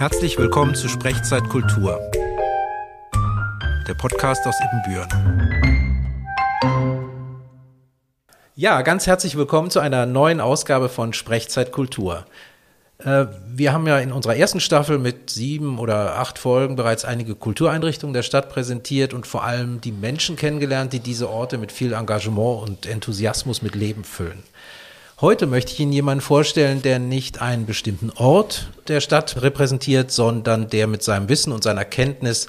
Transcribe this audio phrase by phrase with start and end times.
[0.00, 2.00] Herzlich willkommen zu Sprechzeit Kultur,
[3.86, 5.10] der Podcast aus Ibbenbüren.
[8.56, 12.24] Ja, ganz herzlich willkommen zu einer neuen Ausgabe von Sprechzeit Kultur.
[12.96, 17.34] Äh, wir haben ja in unserer ersten Staffel mit sieben oder acht Folgen bereits einige
[17.34, 21.92] Kultureinrichtungen der Stadt präsentiert und vor allem die Menschen kennengelernt, die diese Orte mit viel
[21.92, 24.44] Engagement und Enthusiasmus mit Leben füllen.
[25.20, 30.70] Heute möchte ich Ihnen jemanden vorstellen, der nicht einen bestimmten Ort der Stadt repräsentiert, sondern
[30.70, 32.48] der mit seinem Wissen und seiner Kenntnis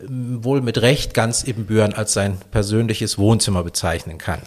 [0.00, 4.40] ähm, wohl mit Recht ganz Ibbenbüren als sein persönliches Wohnzimmer bezeichnen kann.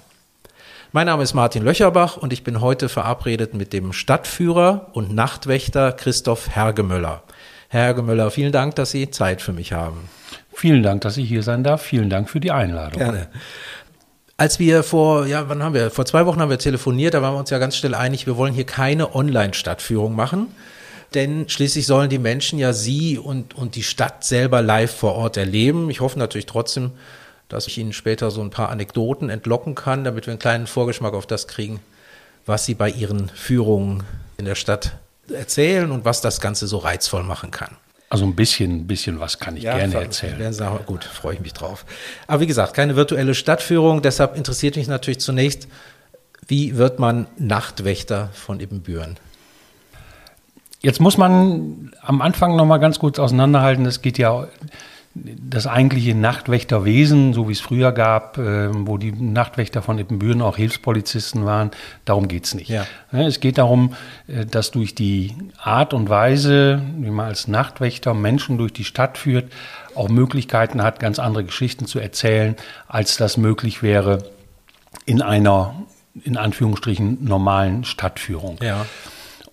[0.91, 5.91] Mein Name ist Martin Löcherbach und ich bin heute verabredet mit dem Stadtführer und Nachtwächter
[5.91, 7.21] Christoph Hergemöller.
[7.69, 10.09] Herr Hergemöller, vielen Dank, dass Sie Zeit für mich haben.
[10.51, 11.81] Vielen Dank, dass ich hier sein darf.
[11.81, 12.99] Vielen Dank für die Einladung.
[12.99, 13.27] Gerne.
[14.41, 15.91] Als wir vor, ja, wann haben wir?
[15.91, 18.37] Vor zwei Wochen haben wir telefoniert, da waren wir uns ja ganz schnell einig, wir
[18.37, 20.47] wollen hier keine Online-Stadtführung machen.
[21.13, 25.37] Denn schließlich sollen die Menschen ja Sie und, und die Stadt selber live vor Ort
[25.37, 25.91] erleben.
[25.91, 26.89] Ich hoffe natürlich trotzdem,
[27.49, 31.13] dass ich Ihnen später so ein paar Anekdoten entlocken kann, damit wir einen kleinen Vorgeschmack
[31.13, 31.79] auf das kriegen,
[32.47, 34.01] was Sie bei Ihren Führungen
[34.37, 34.93] in der Stadt
[35.31, 37.77] erzählen und was das Ganze so reizvoll machen kann.
[38.11, 40.51] Also ein bisschen, bisschen was kann ich ja, gerne erzählen.
[40.51, 41.85] Sagen, gut, freue ich mich drauf.
[42.27, 44.01] Aber wie gesagt, keine virtuelle Stadtführung.
[44.01, 45.69] Deshalb interessiert mich natürlich zunächst,
[46.45, 49.15] wie wird man Nachtwächter von Ibbenbüren?
[50.81, 53.85] Jetzt muss man am Anfang noch mal ganz kurz auseinanderhalten.
[53.85, 54.49] Es geht ja
[55.13, 60.55] das eigentliche Nachtwächterwesen, so wie es früher gab, äh, wo die Nachtwächter von Ippenbüren auch
[60.55, 61.71] Hilfspolizisten waren,
[62.05, 62.69] darum geht es nicht.
[62.69, 62.85] Ja.
[63.11, 63.93] Es geht darum,
[64.27, 69.17] äh, dass durch die Art und Weise, wie man als Nachtwächter Menschen durch die Stadt
[69.17, 69.51] führt,
[69.95, 72.55] auch Möglichkeiten hat, ganz andere Geschichten zu erzählen,
[72.87, 74.19] als das möglich wäre
[75.05, 75.75] in einer,
[76.23, 78.59] in Anführungsstrichen, normalen Stadtführung.
[78.61, 78.85] Ja.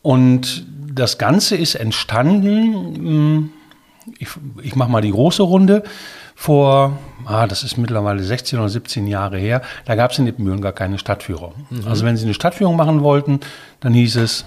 [0.02, 3.52] Und das Ganze ist entstanden,
[4.18, 4.28] ich,
[4.62, 5.82] ich mache mal die große Runde.
[6.34, 10.60] Vor, ah, das ist mittlerweile 16 oder 17 Jahre her, da gab es in Ippenbüren
[10.60, 11.54] gar keine Stadtführung.
[11.70, 11.88] Mhm.
[11.88, 13.40] Also wenn Sie eine Stadtführung machen wollten,
[13.80, 14.44] dann hieß es,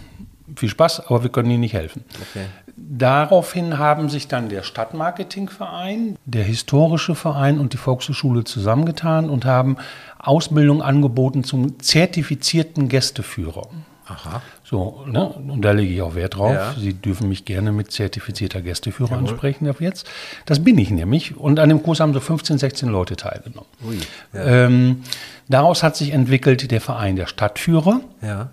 [0.55, 2.03] viel Spaß, aber wir können Ihnen nicht helfen.
[2.29, 2.45] Okay.
[2.75, 9.77] Daraufhin haben sich dann der Stadtmarketingverein, der historische Verein und die Volkshochschule zusammengetan und haben
[10.17, 13.67] Ausbildung angeboten zum zertifizierten Gästeführer.
[14.07, 14.41] Aha.
[14.71, 15.27] So, ne?
[15.27, 16.53] Und da lege ich auch Wert drauf.
[16.53, 16.73] Ja.
[16.79, 19.27] Sie dürfen mich gerne mit zertifizierter Gästeführer Jawohl.
[19.27, 20.09] ansprechen ab jetzt.
[20.45, 21.35] Das bin ich nämlich.
[21.35, 23.67] Und an dem Kurs haben so 15, 16 Leute teilgenommen.
[23.85, 23.97] Ui,
[24.31, 24.65] ja.
[24.65, 25.03] ähm,
[25.49, 27.99] daraus hat sich entwickelt der Verein der Stadtführer.
[28.21, 28.49] Ja.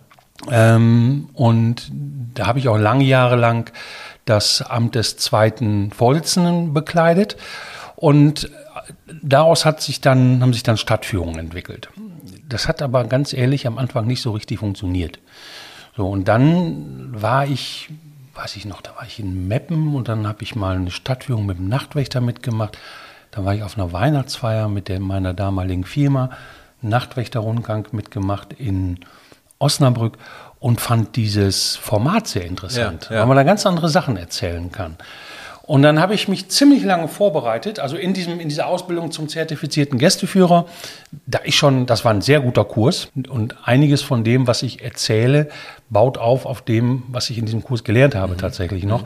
[0.50, 1.88] Ähm, und
[2.34, 3.72] da habe ich auch lange Jahre lang
[4.24, 7.36] das Amt des zweiten Vorsitzenden bekleidet.
[7.94, 8.50] Und
[9.22, 11.90] daraus hat sich dann, haben sich dann Stadtführungen entwickelt.
[12.48, 15.20] Das hat aber ganz ehrlich am Anfang nicht so richtig funktioniert.
[15.98, 17.90] So, und dann war ich,
[18.36, 21.44] weiß ich noch, da war ich in Meppen und dann habe ich mal eine Stadtführung
[21.44, 22.78] mit dem Nachtwächter mitgemacht.
[23.32, 26.30] Dann war ich auf einer Weihnachtsfeier mit der, meiner damaligen Firma,
[26.82, 29.00] Nachtwächterrundgang mitgemacht in
[29.58, 30.18] Osnabrück
[30.60, 33.20] und fand dieses Format sehr interessant, ja, ja.
[33.22, 34.96] weil man da ganz andere Sachen erzählen kann.
[35.68, 39.28] Und dann habe ich mich ziemlich lange vorbereitet, also in, diesem, in dieser Ausbildung zum
[39.28, 40.64] zertifizierten Gästeführer.
[41.26, 44.82] Da ich schon, das war ein sehr guter Kurs und einiges von dem, was ich
[44.82, 45.50] erzähle,
[45.90, 48.38] baut auf auf dem, was ich in diesem Kurs gelernt habe mhm.
[48.38, 49.04] tatsächlich noch.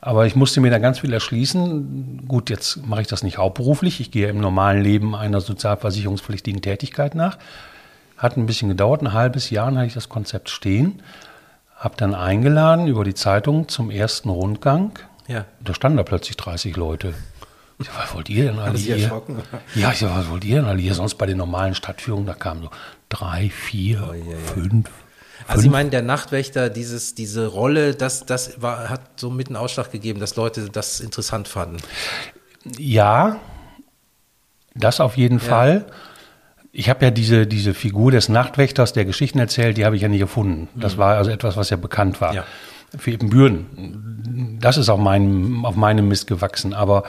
[0.00, 2.28] Aber ich musste mir da ganz viel erschließen.
[2.28, 3.98] Gut, jetzt mache ich das nicht hauptberuflich.
[3.98, 7.38] Ich gehe im normalen Leben einer sozialversicherungspflichtigen Tätigkeit nach.
[8.16, 11.02] Hat ein bisschen gedauert, ein halbes Jahr, dann hatte ich das Konzept stehen.
[11.74, 14.92] Habe dann eingeladen über die Zeitung zum ersten Rundgang
[15.28, 15.44] ja.
[15.60, 17.14] Da standen da plötzlich 30 Leute.
[17.78, 18.96] Ich sag, was wollt ihr denn alle hier?
[18.96, 19.42] Erschrocken?
[19.74, 20.94] Ja, ich sag, was wollt ihr denn alle hier?
[20.94, 22.70] Sonst bei den normalen Stadtführungen, da kamen so
[23.08, 24.36] drei, vier, oh, ja.
[24.54, 24.88] fünf.
[25.46, 29.56] Also Sie meinen, der Nachtwächter, dieses, diese Rolle, das, das war, hat so mit einen
[29.56, 31.78] Ausschlag gegeben, dass Leute das interessant fanden.
[32.78, 33.40] Ja,
[34.74, 35.44] das auf jeden ja.
[35.44, 35.86] Fall.
[36.72, 40.08] Ich habe ja diese, diese Figur des Nachtwächters, der Geschichten erzählt, die habe ich ja
[40.08, 40.68] nicht erfunden.
[40.74, 40.98] Das mhm.
[40.98, 42.34] war also etwas, was ja bekannt war.
[42.34, 42.44] Ja.
[42.98, 44.04] Für Ebenbüren
[44.60, 46.74] das ist auf meinem, auf meinem Mist gewachsen.
[46.74, 47.04] Aber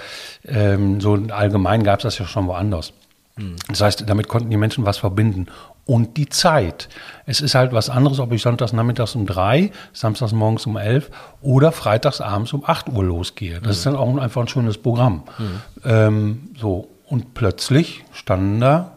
[0.45, 2.93] ähm, so allgemein gab es das ja schon woanders.
[3.37, 3.55] Mhm.
[3.67, 5.47] Das heißt, damit konnten die Menschen was verbinden.
[5.85, 6.89] Und die Zeit.
[7.27, 11.11] Es ist halt was anderes, ob ich sonntags nachmittags um drei, samstags morgens um elf
[11.41, 13.55] oder freitags abends um acht Uhr losgehe.
[13.55, 13.71] Das mhm.
[13.71, 15.23] ist dann auch einfach ein schönes Programm.
[15.37, 15.61] Mhm.
[15.83, 16.89] Ähm, so.
[17.07, 18.93] Und plötzlich standen da,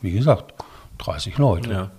[0.00, 0.54] wie gesagt,
[0.98, 1.70] 30 Leute.
[1.70, 1.90] Ja.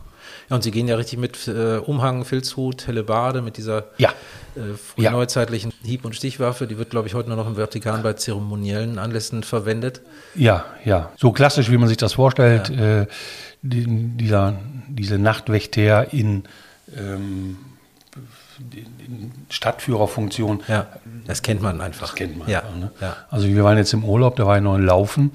[0.50, 4.10] Ja, und Sie gehen ja richtig mit äh, Umhang, Filzhut, Bade, mit dieser ja.
[4.56, 5.88] äh, frühneuzeitlichen ja.
[5.88, 6.66] Hieb- und Stichwaffe.
[6.68, 10.02] Die wird, glaube ich, heute nur noch im Vatikan bei zeremoniellen Anlässen verwendet.
[10.36, 11.12] Ja, ja.
[11.18, 12.70] So klassisch, wie man sich das vorstellt.
[12.70, 13.02] Ja.
[13.02, 13.08] Äh,
[13.62, 14.58] die, dieser,
[14.88, 16.44] diese Nachtwächter in
[16.98, 17.58] ähm,
[19.50, 20.62] Stadtführerfunktion.
[20.68, 20.88] Ja,
[21.26, 22.08] das kennt man einfach.
[22.08, 22.48] Das kennt man.
[22.48, 22.60] Ja.
[22.60, 22.92] einfach, ne?
[23.02, 23.16] ja.
[23.30, 25.32] Also wir waren jetzt im Urlaub, da war ich noch in Laufen.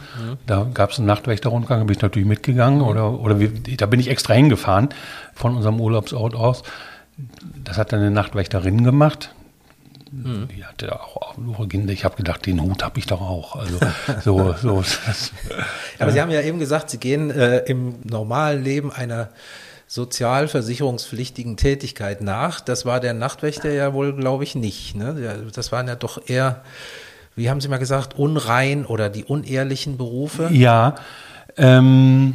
[0.47, 2.81] Da gab es einen Nachtwächterrundgang, da bin ich natürlich mitgegangen.
[2.81, 4.91] Oder, oder wir, da bin ich extra hingefahren
[5.35, 6.63] von unserem Urlaubsort aus.
[7.63, 9.35] Das hat dann eine Nachtwächterin gemacht.
[10.17, 11.35] Die hatte auch,
[11.69, 11.93] Kinder.
[11.93, 13.57] Ich habe gedacht, den Hut habe ich doch auch.
[13.57, 13.79] Also
[14.23, 14.85] so, so.
[15.07, 15.33] Das,
[15.99, 19.31] Aber Sie haben ja eben gesagt, Sie gehen äh, im normalen Leben einer
[19.95, 22.61] sozialversicherungspflichtigen Tätigkeit nach.
[22.61, 24.97] Das war der Nachtwächter ja wohl, glaube ich, nicht.
[24.97, 25.45] Ne?
[25.55, 26.63] Das waren ja doch eher,
[27.37, 30.51] wie haben Sie mal gesagt, unrein oder die unehrlichen Berufe.
[30.53, 30.97] Ja,
[31.57, 32.35] ähm,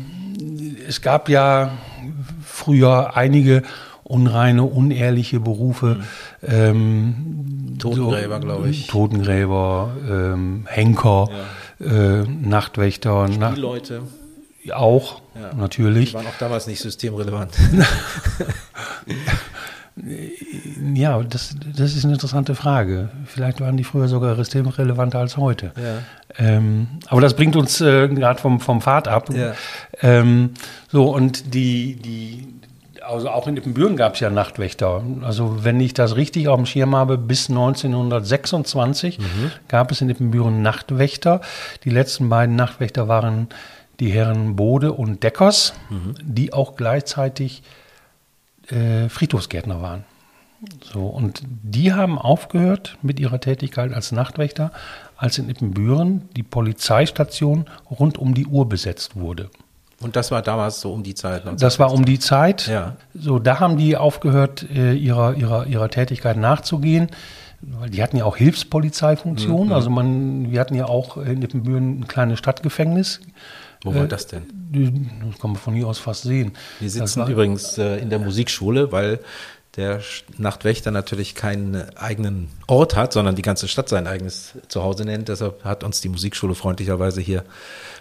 [0.87, 1.71] es gab ja
[2.45, 3.63] früher einige
[4.03, 5.97] unreine, unehrliche Berufe.
[6.41, 8.87] Ähm, Totengräber, glaube ich.
[8.87, 11.27] Totengräber, ähm, Henker,
[11.81, 14.01] äh, Nachtwächter, na, Die Leute,
[14.73, 15.53] auch Ja.
[15.55, 16.09] natürlich.
[16.09, 17.51] die waren auch damals nicht systemrelevant.
[20.93, 23.09] Ja, das, das ist eine interessante Frage.
[23.25, 25.73] Vielleicht waren die früher sogar systemrelevanter als heute.
[25.75, 25.97] Ja.
[26.37, 29.29] Ähm, aber das bringt uns äh, gerade vom, vom Pfad ab.
[29.33, 29.53] Ja.
[30.01, 30.51] Ähm,
[30.89, 32.47] so, und die, die,
[33.05, 35.03] also auch in Ippenbüren gab es ja Nachtwächter.
[35.21, 39.19] Also wenn ich das richtig auf dem Schirm habe, bis 1926
[39.67, 41.41] gab es in Ippenbüren Nachtwächter.
[41.83, 43.47] Die letzten beiden Nachtwächter waren
[43.99, 45.73] die Herren Bode und Deckers,
[46.21, 47.63] die auch gleichzeitig
[48.69, 50.03] äh, Friedhofsgärtner waren.
[50.81, 54.71] So, und die haben aufgehört mit ihrer Tätigkeit als Nachtwächter,
[55.15, 59.49] als in Ippenbüren die Polizeistation rund um die Uhr besetzt wurde.
[60.01, 61.43] Und das war damals so um die Zeit.
[61.59, 62.67] Das war um die Zeit.
[62.67, 62.95] Ja.
[63.13, 67.09] So, da haben die aufgehört, äh, ihrer, ihrer, ihrer Tätigkeit nachzugehen.
[67.61, 69.73] Weil die hatten ja auch Hilfspolizeifunktion.
[69.73, 73.19] Also man, wir hatten ja auch in Ippenbüren ein kleines Stadtgefängnis.
[73.83, 74.43] Wo war das denn?
[75.29, 76.53] Das kann man von hier aus fast sehen.
[76.79, 79.19] Wir sitzen war- übrigens äh, in der Musikschule, weil
[79.77, 80.01] der
[80.37, 85.29] Nachtwächter natürlich keinen eigenen Ort hat, sondern die ganze Stadt sein eigenes Zuhause nennt.
[85.29, 87.43] Deshalb hat uns die Musikschule freundlicherweise hier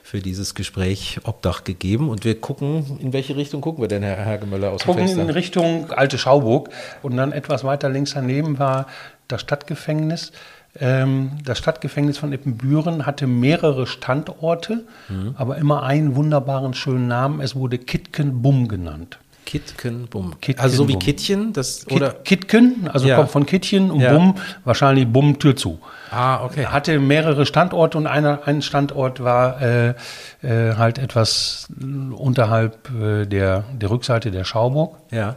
[0.03, 2.09] für dieses Gespräch Obdach gegeben.
[2.09, 5.15] Und wir gucken, in welche Richtung gucken wir denn, Herr Hergemöller, aus dem gucken in
[5.17, 5.35] Fenster?
[5.35, 6.71] Richtung Alte Schauburg
[7.03, 8.87] und dann etwas weiter links daneben war
[9.29, 10.33] das Stadtgefängnis.
[10.81, 15.35] Ähm, das Stadtgefängnis von Ippenbüren hatte mehrere Standorte, Mhm.
[15.37, 17.41] aber immer einen wunderbaren schönen Namen.
[17.41, 19.19] Es wurde Kitkenbum genannt.
[19.47, 20.35] Kitkenbum.
[20.43, 20.62] Kitkenbum.
[20.62, 23.17] Also so wie Kittchen, das Kit oder Kitken, also Ja.
[23.17, 24.12] kommt von Kittchen und Ja.
[24.12, 24.35] Bum,
[24.65, 25.79] wahrscheinlich Bum Tür zu.
[26.11, 26.67] Ah, okay.
[26.67, 29.94] Hatte mehrere Standorte und einer, ein Standort war äh,
[30.43, 34.97] äh, halt etwas unterhalb äh, der, der Rückseite der Schauburg.
[35.11, 35.37] Ja.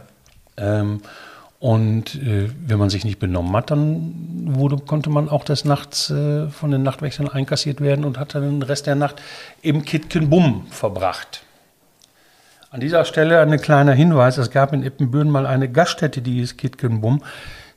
[0.58, 1.00] Ähm,
[1.62, 4.12] und äh, wenn man sich nicht benommen hat, dann
[4.46, 8.42] wurde, konnte man auch des Nachts äh, von den Nachtwächtern einkassiert werden und hat dann
[8.42, 9.22] den Rest der Nacht
[9.62, 11.44] im Kitkenbum verbracht.
[12.72, 16.58] An dieser Stelle ein kleiner Hinweis: Es gab in Ippenbüren mal eine Gaststätte, die ist
[16.58, 17.22] Kitkenbum.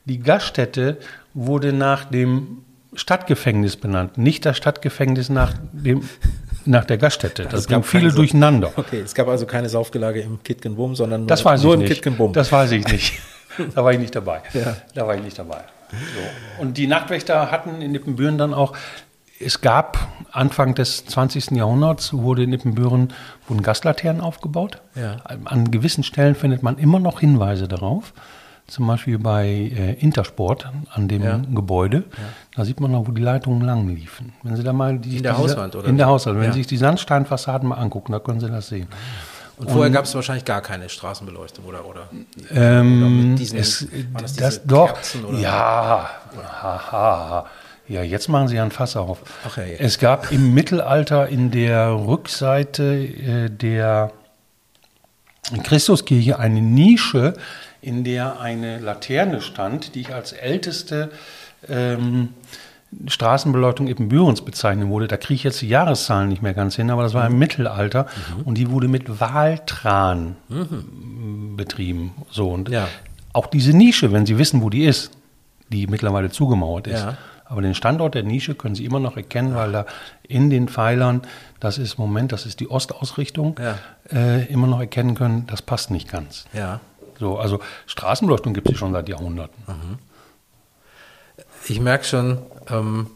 [0.06, 0.98] Die Gaststätte
[1.36, 2.64] wurde nach dem
[2.96, 6.10] Stadtgefängnis benannt, nicht das Stadtgefängnis nach, dem,
[6.66, 7.44] nach der Gaststätte.
[7.52, 8.72] Das gab bringt viele so- durcheinander.
[8.78, 11.86] Okay, es gab also keine Saufgelage im Kitkenbum, sondern nur, Das weiß nur im.
[11.86, 12.34] Kitkenbum.
[12.34, 13.22] Das weiß ich nicht.
[13.74, 14.42] Da war ich nicht dabei.
[14.54, 14.76] Ja.
[14.94, 15.62] Da war ich nicht dabei.
[15.92, 16.62] So.
[16.62, 18.74] Und die Nachtwächter hatten in Ippenbüren dann auch,
[19.40, 19.98] es gab
[20.32, 21.52] Anfang des 20.
[21.52, 23.14] Jahrhunderts, wurde in Ippenbüren
[23.48, 24.82] wurden Gaslaternen aufgebaut.
[24.96, 25.18] Ja.
[25.46, 28.14] An gewissen Stellen findet man immer noch Hinweise darauf.
[28.68, 31.40] Zum Beispiel bei äh, Intersport an dem Ja.
[31.54, 32.06] Gebäude.
[32.56, 34.34] Da sieht man noch, wo die Leitungen lang liefen.
[34.42, 36.08] Wenn Sie da mal die, In der diese- Hauswand, oder In der?
[36.08, 36.38] Hauswand.
[36.40, 36.52] Wenn Ja.
[36.54, 38.88] Sie sich die Sandsteinfassaden mal angucken, da können Sie das sehen.
[39.58, 41.86] Und vorher gab es wahrscheinlich gar keine Straßenbeleuchtung, oder?
[41.86, 42.10] oder
[42.52, 43.88] Ähm, Oder mit diesen- es,
[44.20, 46.10] das das, doch, Kerzen oder- ja,
[46.62, 47.46] haha.
[47.88, 49.20] Ja, jetzt machen Sie ein Fass auf.
[49.48, 49.76] Ach, hey.
[49.80, 54.12] Es gab im Mittelalter in der Rückseite äh, der
[55.64, 57.34] Christuskirche eine Nische,
[57.82, 61.12] in der eine Laterne stand, die ich als älteste
[61.70, 62.34] ähm,
[63.08, 65.08] Straßenbeleuchtung Ippenbürens bezeichnen wurde.
[65.08, 68.08] Da kriege ich jetzt die Jahreszahlen nicht mehr ganz hin, aber das war im Mittelalter
[68.46, 70.36] und die wurde mit Waltran
[71.56, 72.12] betrieben.
[72.32, 72.88] So und Ja.
[73.34, 75.12] auch diese Nische, wenn Sie wissen, wo die ist,
[75.70, 77.02] die mittlerweile zugemauert ist.
[77.04, 77.18] Ja.
[77.48, 79.86] Aber den Standort der Nische können Sie immer noch erkennen, weil da
[80.24, 81.22] in den Pfeilern,
[81.60, 83.78] das ist Moment, das ist die Ostausrichtung, Ja.
[84.12, 86.46] äh, immer noch erkennen können, das passt nicht ganz.
[86.54, 86.80] Ja.
[87.20, 89.64] So, also Straßenbeleuchtung gibt es schon seit Jahrhunderten.
[91.68, 92.38] Ich merke schon,
[92.70, 93.08] ähm,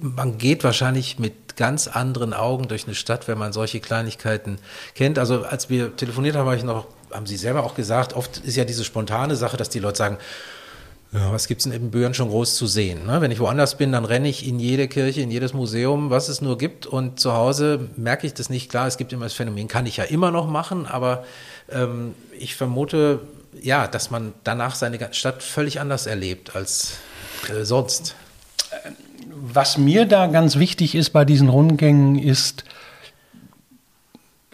[0.00, 4.58] man geht wahrscheinlich mit ganz anderen Augen durch eine Stadt, wenn man solche Kleinigkeiten
[4.94, 5.18] kennt.
[5.18, 8.56] Also als wir telefoniert haben, habe ich noch, haben Sie selber auch gesagt, oft ist
[8.56, 10.18] ja diese spontane Sache, dass die Leute sagen,
[11.12, 13.06] ja, was gibt's in Ibbenbüren schon groß zu sehen?
[13.06, 13.20] Ne?
[13.20, 16.42] Wenn ich woanders bin, dann renne ich in jede Kirche, in jedes Museum, was es
[16.42, 16.86] nur gibt.
[16.86, 18.70] Und zu Hause merke ich das nicht.
[18.70, 21.24] Klar, es gibt immer das Phänomen, kann ich ja immer noch machen, aber
[21.70, 23.20] ähm, ich vermute,
[23.60, 26.98] ja, dass man danach seine Stadt völlig anders erlebt als
[27.48, 28.14] äh, sonst.
[29.40, 32.64] Was mir da ganz wichtig ist bei diesen Rundgängen, ist,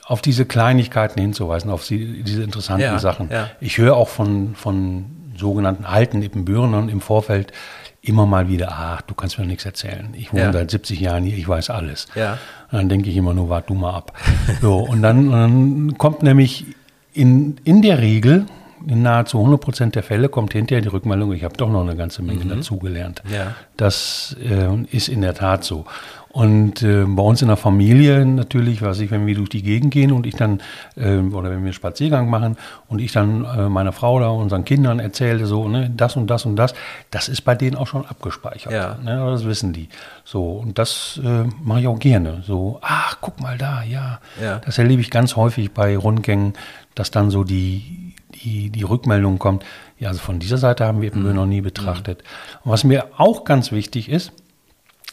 [0.07, 3.31] auf diese Kleinigkeiten hinzuweisen, auf die, diese interessanten Ja, Sachen.
[3.31, 3.51] ja.
[3.61, 7.53] Ich höre auch von, von sogenannten alten Ippenbürnern im Vorfeld
[8.03, 10.13] immer mal wieder, ach, du kannst mir nichts erzählen.
[10.17, 10.53] Ich wohne Ja.
[10.53, 12.07] seit 70 Jahren hier, ich weiß alles.
[12.15, 12.35] Ja.
[12.71, 14.13] Und dann denke ich immer nur, wart du mal ab.
[14.61, 16.67] So, und dann, und dann kommt nämlich
[17.15, 18.45] in, in der Regel,
[18.87, 21.97] in nahezu 100 Prozent der Fälle, kommt hinterher die Rückmeldung, ich habe doch noch eine
[21.97, 23.23] ganze Menge dazugelernt.
[23.25, 23.35] Mhm.
[23.35, 23.55] Ja.
[23.77, 25.85] Das äh, ist in der Tat so.
[26.35, 29.93] Und äh, bei uns in der Familie natürlich, weiß ich, wenn wir durch die Gegend
[29.93, 30.61] gehen und ich dann,
[30.97, 32.57] äh, oder wenn wir einen Spaziergang machen
[32.89, 36.45] und ich dann äh, meiner Frau oder unseren Kindern erzähle, so, ne, das und das
[36.45, 36.75] und das,
[37.13, 38.73] das ist bei denen auch schon abgespeichert.
[38.73, 38.99] Ja.
[39.01, 39.89] Ne, das wissen die.
[40.25, 42.43] So, und das äh, mache ich auch gerne.
[42.45, 44.19] So, ach, guck mal da, ja.
[44.43, 44.59] Ja.
[44.59, 46.55] Das erlebe ich ganz häufig bei Rundgängen,
[46.97, 48.04] dass dann so die,
[48.45, 49.65] die, die Rückmeldung kommt,
[49.99, 51.41] ja, also von dieser Seite haben wir Ippenbüren Mhm.
[51.43, 52.23] noch nie betrachtet.
[52.63, 54.33] Und was mir auch ganz wichtig ist,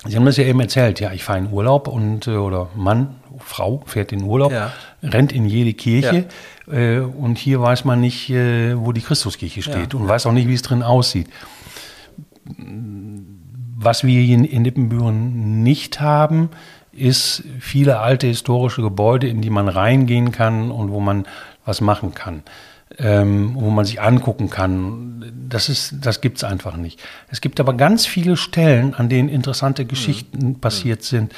[0.03, 3.17] Sie haben das ja eben erzählt, ja, ich fahre in Urlaub und äh, oder Mann,
[3.37, 4.71] Frau fährt in Urlaub, Ja.
[5.03, 6.25] rennt in jede Kirche
[6.71, 9.99] äh, und hier weiß man nicht, äh, wo die Christuskirche steht Ja.
[9.99, 11.27] und weiß auch nicht, wie es drin aussieht.
[13.77, 16.49] Was wir hier in, in Ippenbüren nicht haben,
[16.91, 21.25] ist viele alte historische Gebäude, in die man reingehen kann und wo man
[21.65, 22.43] was machen kann,
[22.97, 25.33] ähm, wo man sich angucken kann.
[25.49, 26.99] Das ist, das gibt's einfach nicht.
[27.29, 31.33] Es gibt aber ganz viele Stellen, an denen interessante Geschichten passiert sind,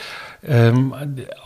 [0.46, 0.94] ähm,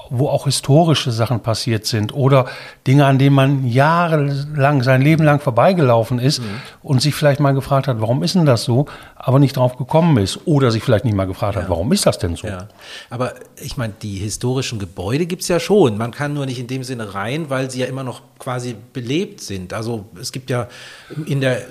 [0.09, 2.45] wo auch historische Sachen passiert sind oder
[2.85, 6.41] Dinge, an denen man jahrelang, sein Leben lang vorbeigelaufen ist
[6.83, 8.85] und sich vielleicht mal gefragt hat, warum ist denn das so,
[9.15, 12.17] aber nicht drauf gekommen ist oder sich vielleicht nicht mal gefragt hat, warum ist das
[12.17, 12.47] denn so?
[12.47, 12.67] Ja,
[13.09, 15.97] aber ich meine, die historischen Gebäude gibt's ja schon.
[15.97, 19.41] Man kann nur nicht in dem Sinne rein, weil sie ja immer noch quasi belebt
[19.41, 19.73] sind.
[19.73, 20.67] Also es gibt ja
[21.25, 21.61] in der,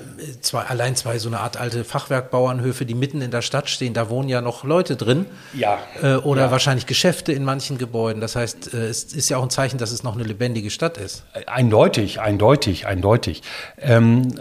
[0.41, 4.11] zwei, allein zwei so eine Art alte Fachwerkbauernhöfe, die mitten in der Stadt stehen, da
[4.11, 5.27] wohnen ja noch Leute drin.
[5.55, 5.79] Ja.
[6.03, 6.51] Äh, oder Ja.
[6.51, 8.21] wahrscheinlich Geschäfte in manchen Gebäuden.
[8.27, 10.99] Das heißt, äh, es ist ja auch ein Zeichen, dass es noch eine lebendige Stadt
[10.99, 11.25] ist.
[11.47, 13.43] Eindeutig, eindeutig, eindeutig.
[13.79, 14.35] Ähm,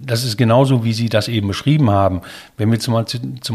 [0.00, 2.20] das ist genauso, wie Sie das eben beschrieben haben.
[2.56, 2.94] Wenn wir zum,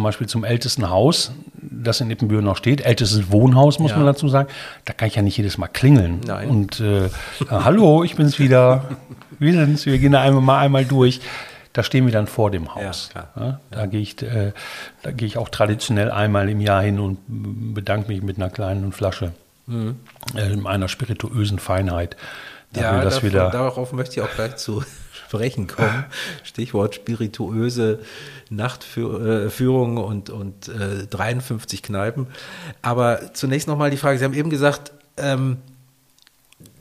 [0.03, 1.31] Beispiel zum ältesten Haus,
[1.62, 3.98] das in Ippenbüren noch steht, ältestes Wohnhaus, muss Ja.
[3.98, 4.50] man dazu sagen,
[4.83, 6.19] da kann ich ja nicht jedes Mal klingeln.
[6.27, 6.50] Nein.
[6.50, 7.09] Und äh,
[7.50, 8.83] hallo, ich bin's wieder.
[9.39, 11.21] Wir sind's, wir gehen da einmal mal einmal durch.
[11.71, 13.07] Da stehen wir dann vor dem Haus.
[13.13, 13.29] klar.
[13.39, 14.51] Ja, da gehe ich, äh,
[15.03, 17.19] da gehe ich auch traditionell einmal im Jahr hin und
[17.74, 19.31] bedanke mich mit einer kleinen Flasche
[19.69, 22.17] äh, einer spirituösen Feinheit.
[22.73, 24.83] Dafür, dass wir da, darauf möchte ich auch gleich zu
[25.27, 26.05] sprechen kommen.
[26.43, 27.99] Stichwort spirituöse
[28.49, 32.27] Nachtführung und, und äh, 53 Kneipen.
[32.81, 35.57] Aber zunächst nochmal die Frage, Sie haben eben gesagt, ähm,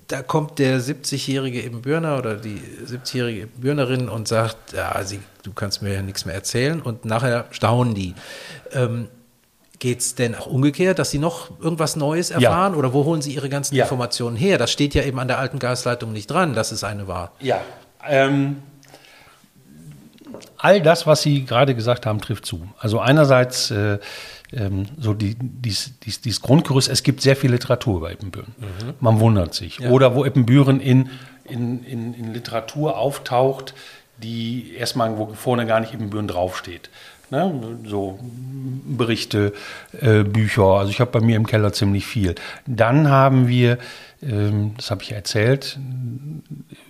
[0.09, 5.83] da kommt der 70-jährige Ebenbürner oder die 70-jährige Ebenbürnerin und sagt, ja, sie, du kannst
[5.83, 8.15] mir ja nichts mehr erzählen und nachher staunen die.
[8.73, 9.09] Ähm,
[9.79, 13.35] Geht es denn auch umgekehrt, dass Sie noch irgendwas Neues erfahren oder wo holen Sie
[13.35, 13.85] Ihre ganzen Ja.
[13.85, 14.59] Informationen her?
[14.59, 17.33] Das steht ja eben an der alten Gasleitung nicht dran, dass es eine war.
[17.41, 17.61] Ja,
[18.07, 18.57] ähm,
[20.57, 22.69] all das, was Sie gerade gesagt haben, trifft zu.
[22.79, 23.99] Also einerseits äh,
[24.53, 28.55] ähm, so die, dies, dies, dieses Grundgerüst, es gibt sehr viel Literatur über Ippenbüren.
[29.01, 29.81] Man wundert sich.
[29.81, 31.11] Oder wo Ippenbüren in,
[31.45, 33.75] in, in, in Literatur auftaucht,
[34.23, 36.91] die erstmal, wo vorne gar nicht Ippenbüren draufsteht.
[37.31, 37.79] Ne?
[37.85, 39.53] So Berichte,
[40.01, 40.65] äh, Bücher.
[40.65, 42.35] Also ich habe bei mir im Keller ziemlich viel.
[42.67, 43.79] Dann haben wir,
[44.23, 45.79] ähm, das habe ich erzählt,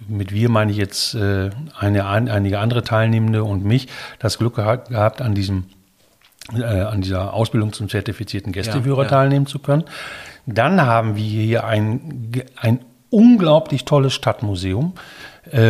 [0.07, 4.57] mit wir meine ich jetzt äh, eine, ein, einige andere Teilnehmende und mich, das Glück
[4.57, 5.65] gehabt, an diesem
[6.55, 9.09] äh, an dieser Ausbildung zum zertifizierten Gästeführer ja.
[9.09, 9.85] teilnehmen zu können.
[10.47, 12.81] Dann haben wir hier ein, ein
[13.11, 14.95] unglaublich tolles Stadtmuseum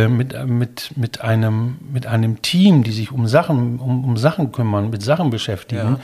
[0.07, 4.51] mit, äh, mit, mit, einem, mit einem Team, die sich um Sachen, um, um Sachen
[4.51, 5.99] kümmern, mit Sachen beschäftigen, Ja.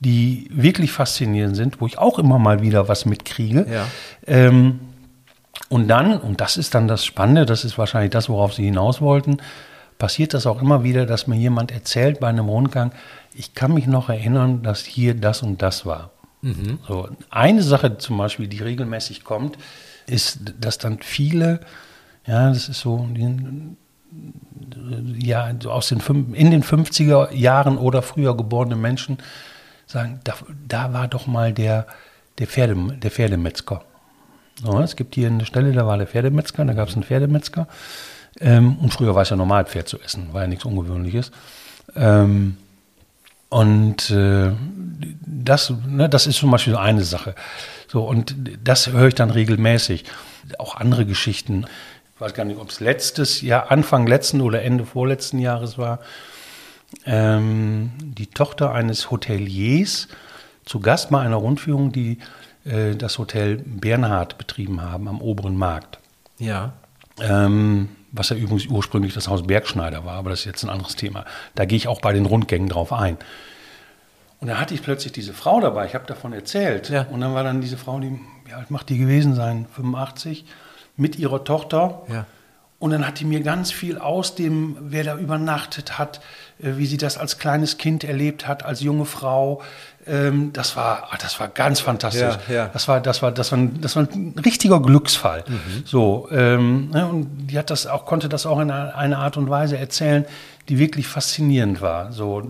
[0.00, 3.66] die wirklich faszinierend sind, wo ich auch immer mal wieder was mitkriege.
[3.70, 3.86] Ja.
[4.26, 4.80] Ähm,
[5.68, 9.00] und dann, und das ist dann das Spannende, das ist wahrscheinlich das, worauf Sie hinaus
[9.00, 9.38] wollten,
[9.98, 12.90] passiert das auch immer wieder, dass mir jemand erzählt bei einem Rundgang,
[13.34, 16.10] ich kann mich noch erinnern, dass hier das und das war.
[16.88, 19.58] So, eine Sache zum Beispiel, die regelmäßig kommt,
[20.06, 21.60] ist, dass dann viele,
[22.26, 23.08] ja, das ist so,
[25.18, 26.00] ja, aus den,
[26.34, 29.18] in den 50er Jahren oder früher geborene Menschen
[29.86, 30.34] sagen, da,
[30.66, 31.86] da war doch mal der,
[32.38, 33.82] der, Pferde, der Pferdemetzger.
[34.62, 37.66] So, es gibt hier eine Stelle, da war der Pferdemetzger, da gab es einen Pferdemetzger.
[38.38, 41.32] Ähm, und früher war es ja normal, Pferd zu essen, war ja nichts Ungewöhnliches.
[41.96, 42.56] Ähm,
[43.48, 44.52] und äh,
[45.26, 47.34] das, ne, das ist zum Beispiel eine Sache.
[47.88, 50.04] So, und das höre ich dann regelmäßig.
[50.58, 51.66] Auch andere Geschichten
[52.20, 56.00] ich weiß gar nicht, ob es letztes Jahr, Anfang letzten oder Ende vorletzten Jahres war,
[57.06, 60.06] ähm, die Tochter eines Hoteliers
[60.66, 62.18] zu Gast bei einer Rundführung, die
[62.66, 65.98] äh, das Hotel Bernhard betrieben haben am oberen Markt.
[66.36, 66.74] Ja.
[67.22, 70.96] Ähm, was ja übrigens ursprünglich das Haus Bergschneider war, aber das ist jetzt ein anderes
[70.96, 71.24] Thema.
[71.54, 73.16] Da gehe ich auch bei den Rundgängen drauf ein.
[74.40, 76.90] Und da hatte ich plötzlich diese Frau dabei, ich habe davon erzählt.
[76.90, 77.04] Ja.
[77.04, 79.64] Und dann war dann diese Frau, die, wie alt macht die gewesen sein?
[79.74, 80.44] 85,
[81.00, 82.02] mit ihrer Tochter.
[82.08, 82.26] Ja.
[82.78, 86.20] Und dann hat die mir ganz viel aus dem, wer da übernachtet hat,
[86.62, 89.60] äh, wie sie das als kleines Kind erlebt hat, als junge Frau.
[90.06, 92.38] Ähm, das war, ah, das war ganz fantastisch.
[92.48, 92.70] Ja, ja.
[92.72, 95.44] Das war, das war, das war, ein, das war ein richtiger Glücksfall.
[95.84, 99.50] So, ähm, ne, und die hat das auch, konnte das auch in einer, Art und
[99.50, 100.24] Weise erzählen,
[100.70, 102.12] die wirklich faszinierend war.
[102.12, 102.42] So,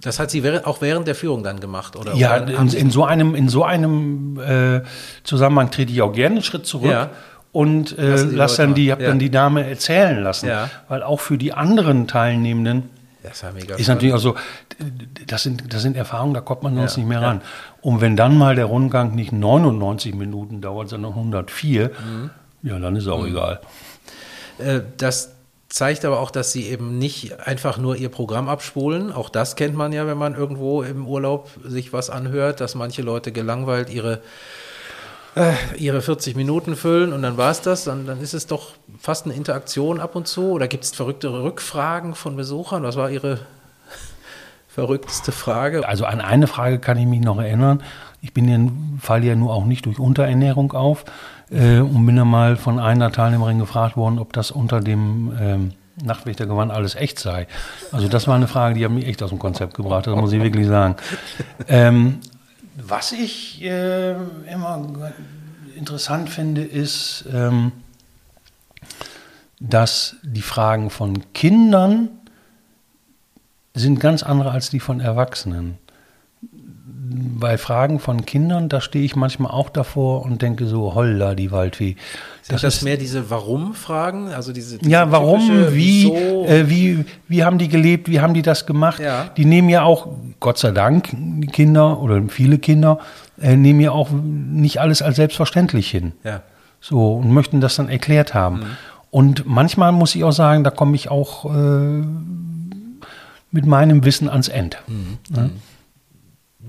[0.00, 2.14] Das hat sie auch während der Führung dann gemacht, oder?
[2.14, 4.80] ja, in, in so einem, in so einem äh,
[5.22, 7.10] Zusammenhang trete ich auch gerne einen Schritt zurück Ja.
[7.52, 9.08] Und äh, lass Leute dann die, hab Ja.
[9.08, 10.48] dann die Dame erzählen lassen.
[10.48, 10.70] Ja.
[10.88, 12.90] Weil auch für die anderen Teilnehmenden
[13.22, 14.34] das ist ja mega ist natürlich auch so,
[15.26, 17.42] das sind, das sind Erfahrungen, da kommt man sonst Ja, nicht mehr ran.
[17.82, 22.30] Und wenn dann mal der Rundgang nicht 99 Minuten dauert, sondern 104, Mhm.
[22.62, 23.60] ja, dann ist auch egal.
[24.58, 25.32] Äh, Das
[25.68, 29.12] zeigt aber auch, dass sie eben nicht einfach nur ihr Programm abspulen.
[29.12, 33.02] Auch das kennt man ja, wenn man irgendwo im Urlaub sich was anhört, dass manche
[33.02, 34.20] Leute gelangweilt ihre,
[35.76, 37.84] ihre 40 Minuten füllen und dann war es das.
[37.84, 40.50] Dann, dann ist es doch fast eine Interaktion ab und zu.
[40.50, 42.82] Oder gibt es verrückte Rückfragen von Besuchern?
[42.82, 43.38] Was war Ihre
[44.68, 45.86] verrückteste Frage?
[45.86, 47.82] Also an eine Frage kann ich mich noch erinnern.
[48.22, 48.58] Ich bin ja,
[49.00, 51.04] falle ja nur auch nicht durch Unterernährung auf
[51.50, 55.72] äh, und bin dann mal von einer Teilnehmerin gefragt worden, ob das unter dem ähm,
[56.04, 57.46] Nachtwächtergewand alles echt sei.
[57.92, 60.32] Also das war eine Frage, die hat mich echt aus dem Konzept gebracht, das muss
[60.32, 60.96] ich wirklich sagen.
[61.68, 62.20] Ähm,
[62.82, 64.12] was ich äh,
[64.50, 65.12] immer
[65.76, 67.72] interessant finde, ist, ähm,
[69.58, 72.08] dass die Fragen von Kindern
[73.74, 75.78] sind ganz andere als die von Erwachsenen.
[77.12, 81.50] Bei Fragen von Kindern, da stehe ich manchmal auch davor und denke so, holla, die
[81.50, 81.96] Waldfee.
[82.42, 84.28] Sind das, mehr diese Warum-Fragen?
[84.28, 85.40] Also diese, diese Ja, warum,
[85.72, 86.44] wie, wieso?
[86.46, 89.00] äh, wie, wie haben die gelebt, wie haben die das gemacht?
[89.00, 89.30] Ja.
[89.36, 92.98] Die nehmen ja auch, Gott sei Dank, die Kinder oder viele Kinder,
[93.40, 96.12] äh, nehmen ja auch nicht alles als selbstverständlich hin.
[96.24, 96.42] ja.
[96.82, 98.62] So, und möchten das dann erklärt haben.
[99.10, 102.02] Und manchmal muss ich auch sagen, da komme ich auch äh,
[103.50, 104.78] mit meinem Wissen ans Ende.
[104.88, 105.18] Ne?
[105.36, 105.50] Ja,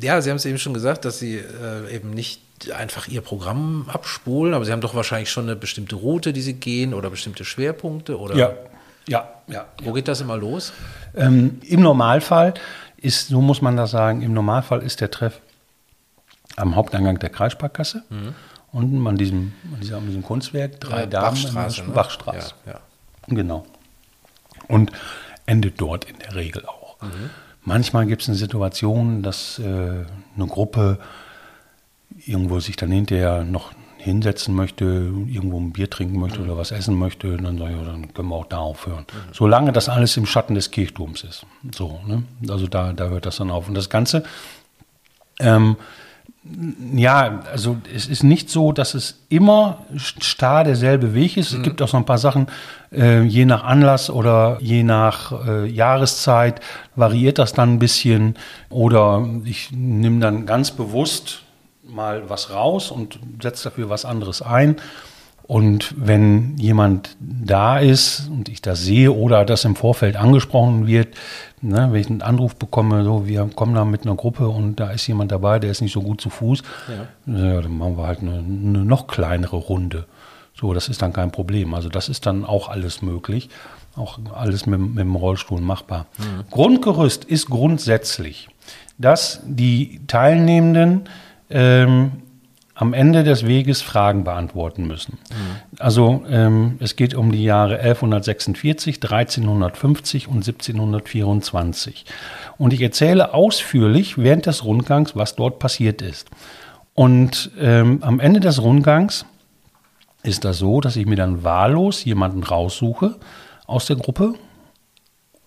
[0.01, 2.41] Sie haben es eben schon gesagt, dass Sie äh, eben nicht
[2.75, 6.53] einfach Ihr Programm abspulen, aber Sie haben doch wahrscheinlich schon eine bestimmte Route, die Sie
[6.53, 8.53] gehen oder bestimmte Schwerpunkte oder Ja,
[9.07, 9.65] ja, ja.
[9.83, 10.73] wo geht das immer los?
[11.15, 12.53] Ähm, Im Normalfall
[12.97, 15.39] ist, so muss man das sagen, im Normalfall ist der Treff
[16.55, 18.03] am Haupteingang der Kreissparkasse.
[18.71, 21.25] Unten an diesem, an diesem, an diesem Kunstwerk, drei Äh, Damen.
[21.31, 21.93] Bachstraße, ne?
[21.93, 22.53] Bachstraße.
[22.65, 22.79] Ja, ja.
[23.27, 23.65] Genau.
[24.67, 24.91] Und
[25.45, 26.97] endet dort in der Regel auch.
[27.63, 30.99] Manchmal gibt es eine Situation, dass äh, eine Gruppe
[32.25, 34.85] irgendwo sich dann hinterher noch hinsetzen möchte,
[35.27, 38.29] irgendwo ein Bier trinken möchte oder was essen möchte, dann sage ich, ja, dann können
[38.29, 39.05] wir auch da aufhören.
[39.31, 41.45] Solange das alles im Schatten des Kirchturms ist.
[41.75, 42.23] So, ne?
[42.49, 43.67] Also da, da hört das dann auf.
[43.67, 44.23] Und das Ganze,
[45.39, 45.77] ähm,
[46.95, 51.53] ja, also es ist nicht so, dass es immer starr derselbe Weg ist.
[51.53, 52.47] Es gibt auch so ein paar Sachen,
[52.91, 56.59] äh, je nach Anlass oder je nach äh, Jahreszeit
[56.95, 58.35] variiert das dann ein bisschen.
[58.69, 61.43] Oder ich nehme dann ganz bewusst
[61.83, 64.77] mal was raus und setze dafür was anderes ein.
[65.51, 71.09] Und wenn jemand da ist und ich das sehe oder das im Vorfeld angesprochen wird,
[71.61, 74.91] ne, wenn ich einen Anruf bekomme, so wir kommen da mit einer Gruppe und da
[74.91, 77.61] ist jemand dabei, der ist nicht so gut zu Fuß, ja.
[77.61, 80.05] dann machen wir halt eine, eine noch kleinere Runde.
[80.53, 81.73] So, das ist dann kein Problem.
[81.73, 83.49] Also das ist dann auch alles möglich,
[83.97, 86.05] auch alles mit, mit dem Rollstuhl machbar.
[86.49, 88.47] Grundgerüst ist grundsätzlich,
[88.97, 91.09] dass die Teilnehmenden
[91.49, 92.20] ähm,
[92.81, 95.19] am Ende des Weges Fragen beantworten müssen.
[95.77, 102.05] Also ähm, es geht um die Jahre 1146, 1350 und 1724.
[102.57, 106.31] Und ich erzähle ausführlich während des Rundgangs, was dort passiert ist.
[106.95, 109.27] Und ähm, am Ende des Rundgangs
[110.23, 113.13] ist das so, dass ich mir dann wahllos jemanden raussuche
[113.67, 114.33] aus der Gruppe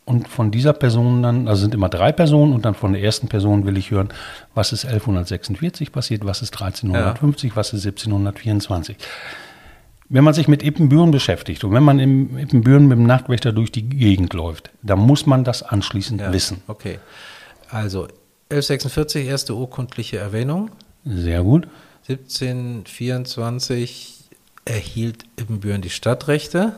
[0.05, 3.29] und von dieser Person dann, also sind immer drei Personen und dann von der ersten
[3.29, 4.09] Person will ich hören,
[4.55, 8.97] was ist 1146 passiert, was ist 1350, was ist 1724.
[10.11, 13.73] Wenn man sich mit Ippenbüren beschäftigt und wenn man im Ippenbüren mit dem Nachtwächter durch
[13.73, 16.61] die Gegend läuft, dann muss man das anschließend Ja, wissen.
[16.67, 16.99] Okay.
[17.71, 18.03] Also
[18.51, 20.71] 1146 erste urkundliche Erwähnung,
[21.07, 21.67] Sehr gut.
[22.09, 24.25] 1724
[24.67, 26.75] erhielt Ibbenbüren die Stadtrechte?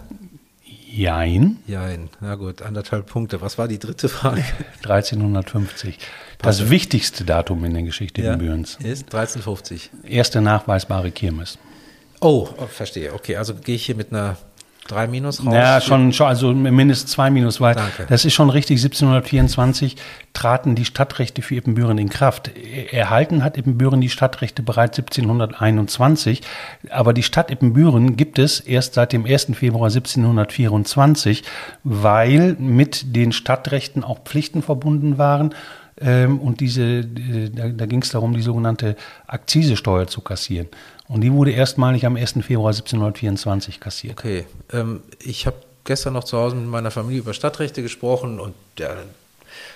[0.96, 1.58] Jein.
[1.66, 2.08] Jein.
[2.20, 3.42] Na gut, anderthalb Punkte.
[3.42, 4.42] Was war die dritte Frage?
[4.82, 5.98] 1350.
[6.38, 8.76] Das wichtigste Datum in der Geschichte ja, Ibbenbürens.
[8.76, 9.90] Ist 1350.
[10.04, 11.58] Erste nachweisbare Kirmes.
[12.20, 13.12] Oh, oh, verstehe.
[13.12, 14.38] Okay, also gehe ich hier mit einer
[14.86, 15.54] drei Minus raus?
[15.54, 18.06] Ja, schon, schon also mindestens zwei Minus, weil Danke.
[18.08, 18.78] das ist schon richtig.
[18.78, 19.96] 1724
[20.32, 22.50] traten die Stadtrechte für Ippenbüren in Kraft.
[22.90, 26.42] Erhalten hat Ippenbüren die Stadtrechte bereits 1721,
[26.90, 29.48] aber die Stadt Ippenbüren gibt es erst seit dem 1.
[29.54, 31.42] Februar 1724,
[31.84, 35.54] weil mit den Stadtrechten auch Pflichten verbunden waren.
[35.98, 38.96] Ähm, und diese, da, da ging es darum, die sogenannte
[39.26, 40.68] Akzisesteuer zu kassieren.
[41.08, 42.32] Und die wurde erstmalig am 1.
[42.42, 44.18] Februar 1724 kassiert.
[44.18, 48.54] Okay, ähm, ich habe gestern noch zu Hause mit meiner Familie über Stadtrechte gesprochen und
[48.78, 48.88] ja,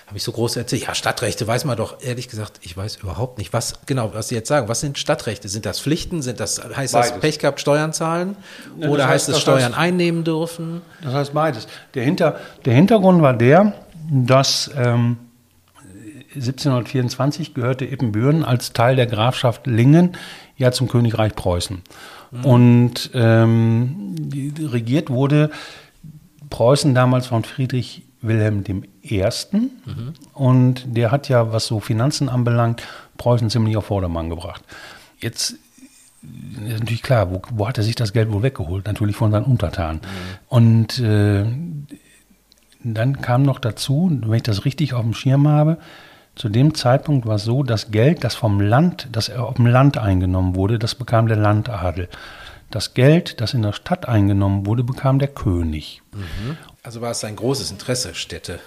[0.07, 3.37] habe ich so groß erzählt, ja, Stadtrechte weiß man doch, ehrlich gesagt, ich weiß überhaupt
[3.37, 4.67] nicht, was genau, was Sie jetzt sagen.
[4.67, 5.47] Was sind Stadtrechte?
[5.47, 6.21] Sind das Pflichten?
[6.21, 7.11] Sind das, heißt beides.
[7.11, 8.35] das Pech gehabt, Steuern zahlen?
[8.77, 10.81] Ja, Oder heißt, heißt es Steuern heißt, einnehmen dürfen?
[11.01, 11.67] Das heißt beides.
[11.93, 13.73] Der, Hinter, der Hintergrund war der,
[14.09, 15.17] dass ähm,
[16.35, 20.17] 1724 gehörte Ippenbüren als Teil der Grafschaft Lingen
[20.61, 21.81] ja zum Königreich Preußen.
[22.31, 22.45] Mhm.
[22.45, 24.15] Und ähm,
[24.59, 25.51] regiert wurde
[26.49, 28.63] Preußen damals von Friedrich Wilhelm
[29.03, 29.23] I.
[29.51, 30.13] Mhm.
[30.33, 32.83] Und der hat ja, was so Finanzen anbelangt,
[33.17, 34.63] Preußen ziemlich auf Vordermann gebracht.
[35.19, 35.55] Jetzt
[36.65, 38.85] ist natürlich klar, wo, wo, hat er sich das Geld wohl weggeholt?
[38.85, 40.01] Natürlich von seinen Untertanen.
[40.01, 40.37] Mhm.
[40.49, 41.45] Und äh,
[42.83, 45.77] dann kam noch dazu, wenn ich das richtig auf dem Schirm habe,
[46.35, 49.97] zu dem Zeitpunkt war es so, das Geld, das vom Land, das auf dem Land
[49.97, 52.07] eingenommen wurde, das bekam der Landadel.
[52.69, 56.01] Das Geld, das in der Stadt eingenommen wurde, bekam der König.
[56.13, 56.57] Mhm.
[56.83, 58.59] Also war es ein großes Interesse, Städte.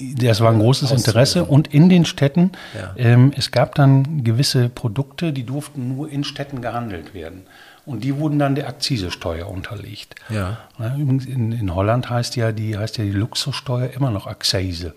[0.00, 2.94] Das war ein großes Interesse und in den Städten, ja.
[2.96, 7.46] ähm, es gab dann gewisse Produkte, die durften nur in Städten gehandelt werden.
[7.86, 10.16] Und die wurden dann der Akzisesteuer unterlegt.
[10.30, 10.58] Ja.
[10.96, 14.94] übrigens in, in, Holland heißt ja, die, heißt ja die Luxussteuer immer noch Akzise.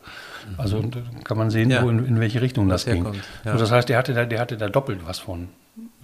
[0.57, 0.83] Also
[1.23, 1.83] kann man sehen, ja.
[1.83, 3.05] wo in, in, welche Richtung das, das ging.
[3.43, 3.53] Ja.
[3.53, 5.49] So, das heißt, der hatte, da, der hatte da doppelt was von.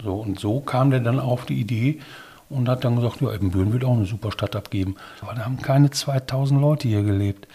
[0.02, 2.00] So, und so kam der dann auf die Idee
[2.48, 4.96] und hat dann gesagt, ja, Ebenbüren wird auch eine super Stadt abgeben.
[5.20, 7.48] Aber da haben keine 2000 Leute hier gelebt.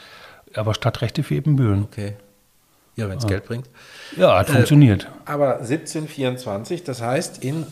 [0.55, 1.83] Aber Stadtrechte für Ebenbüren.
[1.83, 2.15] Okay.
[2.95, 3.29] Ja, wenn es ja.
[3.29, 3.69] Geld bringt.
[4.17, 5.07] Ja, hat äh, funktioniert.
[5.25, 7.65] Aber 1724, das heißt, in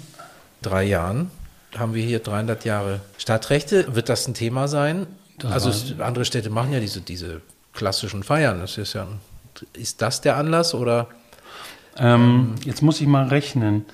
[0.62, 1.32] drei Jahren
[1.78, 3.94] haben wir hier 300 Jahre Stadtrechte.
[3.96, 5.08] Wird das ein Thema sein?
[5.40, 7.42] Das also andere Städte machen ja diese, diese
[7.78, 8.60] klassischen Feiern.
[8.60, 9.08] Das ist ja,
[9.74, 11.08] ist das der Anlass oder?
[11.98, 13.86] Ähm, jetzt muss ich mal rechnen.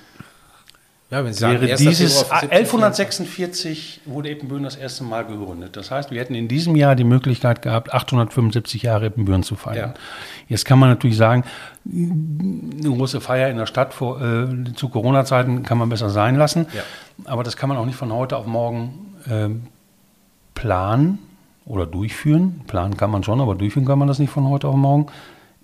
[1.10, 5.76] Ja, wenn Sie sagen, wäre dieses 1146 wurde Eppenbüren das erste Mal gegründet.
[5.76, 9.90] Das heißt, wir hätten in diesem Jahr die Möglichkeit gehabt, 875 Jahre Eppenbüren zu feiern.
[9.90, 10.00] Ja.
[10.48, 11.44] Jetzt kann man natürlich sagen,
[11.86, 16.66] eine große Feier in der Stadt vor, äh, zu Corona-Zeiten kann man besser sein lassen.
[16.74, 16.82] Ja.
[17.26, 19.50] Aber das kann man auch nicht von heute auf morgen äh,
[20.54, 21.18] planen
[21.66, 22.62] oder durchführen.
[22.66, 25.06] Planen kann man schon, aber durchführen kann man das nicht von heute auf morgen.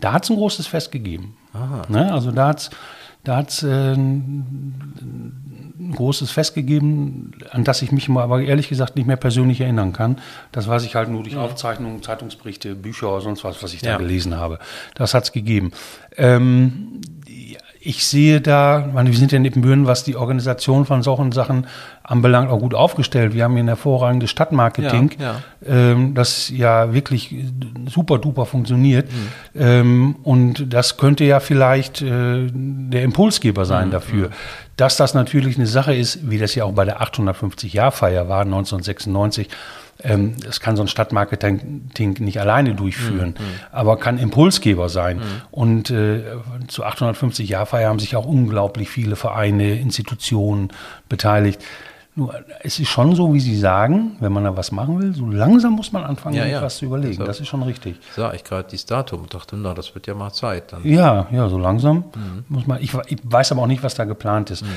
[0.00, 1.36] Da hat es ein großes Fest gegeben.
[1.52, 1.82] Aha.
[1.88, 2.12] Ne?
[2.12, 2.70] Also da hat es
[3.24, 3.94] da hat's, äh,
[5.92, 9.92] großes Fest gegeben, an das ich mich mal aber ehrlich gesagt nicht mehr persönlich erinnern
[9.92, 10.18] kann.
[10.50, 13.90] Das weiß ich halt nur durch Aufzeichnungen, Zeitungsberichte, Bücher oder sonst was, was ich da
[13.90, 13.98] ja.
[13.98, 14.58] gelesen habe.
[14.94, 15.72] Das hat es gegeben.
[16.16, 17.00] Ähm,
[17.84, 21.66] ich sehe da, meine, wir sind ja in Ippenbüren, was die Organisation von solchen Sachen
[22.04, 23.34] anbelangt, auch gut aufgestellt.
[23.34, 25.90] Wir haben hier ein hervorragendes Stadtmarketing, ja, ja.
[25.92, 27.34] Ähm, das ja wirklich
[27.88, 29.08] super duper funktioniert.
[29.10, 29.60] Mhm.
[29.60, 33.92] Ähm, und das könnte ja vielleicht äh, der Impulsgeber sein mhm.
[33.92, 34.28] dafür.
[34.28, 34.32] Mhm.
[34.76, 39.48] Dass das natürlich eine Sache ist, wie das ja auch bei der 850-Jahr-Feier war, 1996,
[40.04, 43.44] ähm, das kann so ein Stadtmarketing nicht alleine durchführen, mhm.
[43.70, 45.18] aber kann Impulsgeber sein.
[45.18, 45.22] Mhm.
[45.50, 46.22] Und äh,
[46.68, 50.70] zu 850 Jahrfeier haben sich auch unglaublich viele Vereine, Institutionen
[51.08, 51.62] beteiligt.
[52.14, 55.30] Nur, es ist schon so, wie Sie sagen, wenn man da was machen will, so
[55.30, 56.58] langsam muss man anfangen, ja, ja.
[56.58, 57.12] etwas zu überlegen.
[57.12, 57.96] Deshalb das ist schon richtig.
[58.14, 60.74] Sah ich gerade dieses Datum und dachte, na, das wird ja mal Zeit.
[60.74, 60.84] Dann.
[60.84, 62.44] Ja, ja, so langsam mhm.
[62.48, 62.82] muss man.
[62.82, 64.62] Ich, ich, weiß aber auch nicht, was da geplant ist.
[64.62, 64.68] Mhm.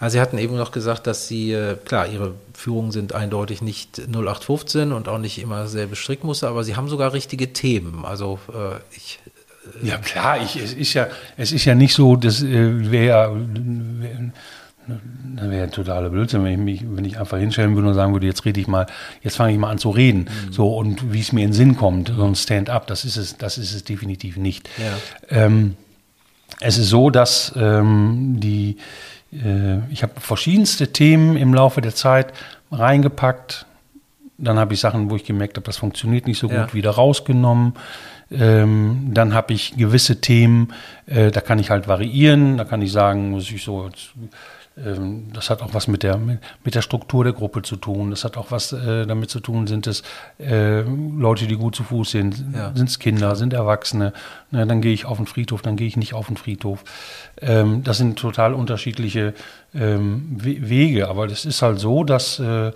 [0.00, 3.98] Also Sie hatten eben noch gesagt, dass Sie, äh, klar, Ihre Führungen sind eindeutig nicht
[3.98, 8.04] 0815 und auch nicht immer selbe Strickmuster, aber Sie haben sogar richtige Themen.
[8.04, 9.20] Also äh, ich
[9.82, 13.34] äh, ja klar, ich, es ist ja, es ist ja nicht so, das äh, wäre
[13.36, 14.32] wär,
[15.36, 18.26] das wäre totaler Blödsinn, wenn ich mich, wenn ich einfach hinstellen würde und sagen würde,
[18.26, 18.86] jetzt rede ich mal,
[19.22, 20.28] jetzt fange ich mal an zu reden.
[20.46, 20.52] Mhm.
[20.52, 23.36] So und wie es mir in den Sinn kommt, so ein Stand-up, das ist es,
[23.36, 24.68] das ist es definitiv nicht.
[24.78, 25.44] Ja.
[25.44, 25.76] Ähm,
[26.60, 28.76] es ist so, dass ähm, die,
[29.90, 32.32] ich habe verschiedenste Themen im Laufe der Zeit
[32.70, 33.66] reingepackt.
[34.38, 36.74] Dann habe ich Sachen, wo ich gemerkt habe, das funktioniert nicht so gut, ja.
[36.74, 37.74] wieder rausgenommen.
[38.30, 40.72] Ähm, dann habe ich gewisse Themen,
[41.06, 44.10] äh, da kann ich halt variieren, da kann ich sagen, muss ich so jetzt,
[44.76, 48.10] das hat auch was mit der, mit der Struktur der Gruppe zu tun.
[48.10, 50.02] Das hat auch was äh, damit zu tun, sind es
[50.40, 52.72] äh, Leute, die gut zu Fuß sind, ja.
[52.74, 54.12] sind es Kinder, sind Erwachsene.
[54.50, 56.82] Na, dann gehe ich auf den Friedhof, dann gehe ich nicht auf den Friedhof.
[57.40, 59.34] Ähm, das sind total unterschiedliche
[59.74, 62.72] ähm, Wege, aber das ist halt so, dass äh,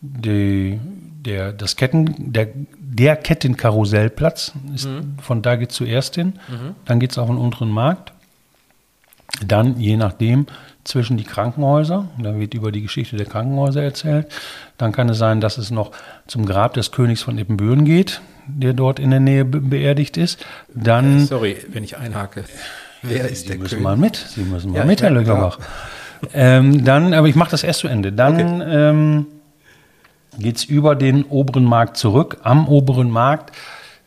[0.00, 5.16] die, der, das Ketten, der, der Kettenkarussellplatz, ist, mhm.
[5.20, 6.76] von da geht es zuerst hin, mhm.
[6.84, 8.12] dann geht es auf den unteren Markt.
[9.46, 10.46] Dann, je nachdem,
[10.84, 12.08] zwischen die Krankenhäuser.
[12.18, 14.26] Da wird über die Geschichte der Krankenhäuser erzählt.
[14.78, 15.92] Dann kann es sein, dass es noch
[16.26, 20.44] zum Grab des Königs von Ippenbüren geht, der dort in der Nähe be beerdigt ist.
[20.74, 21.26] Dann.
[21.26, 22.44] Sorry, wenn ich einhake.
[23.02, 23.84] Wer ist Sie der müssen König?
[23.84, 24.16] mal mit.
[24.16, 25.58] Sie müssen mal ja, mit, Herr Löcherbach.
[26.34, 28.12] Ähm, dann, aber ich mache das erst zu Ende.
[28.12, 28.90] Dann okay.
[28.90, 29.26] ähm,
[30.38, 32.38] geht es über den oberen Markt zurück.
[32.42, 33.56] Am oberen Markt,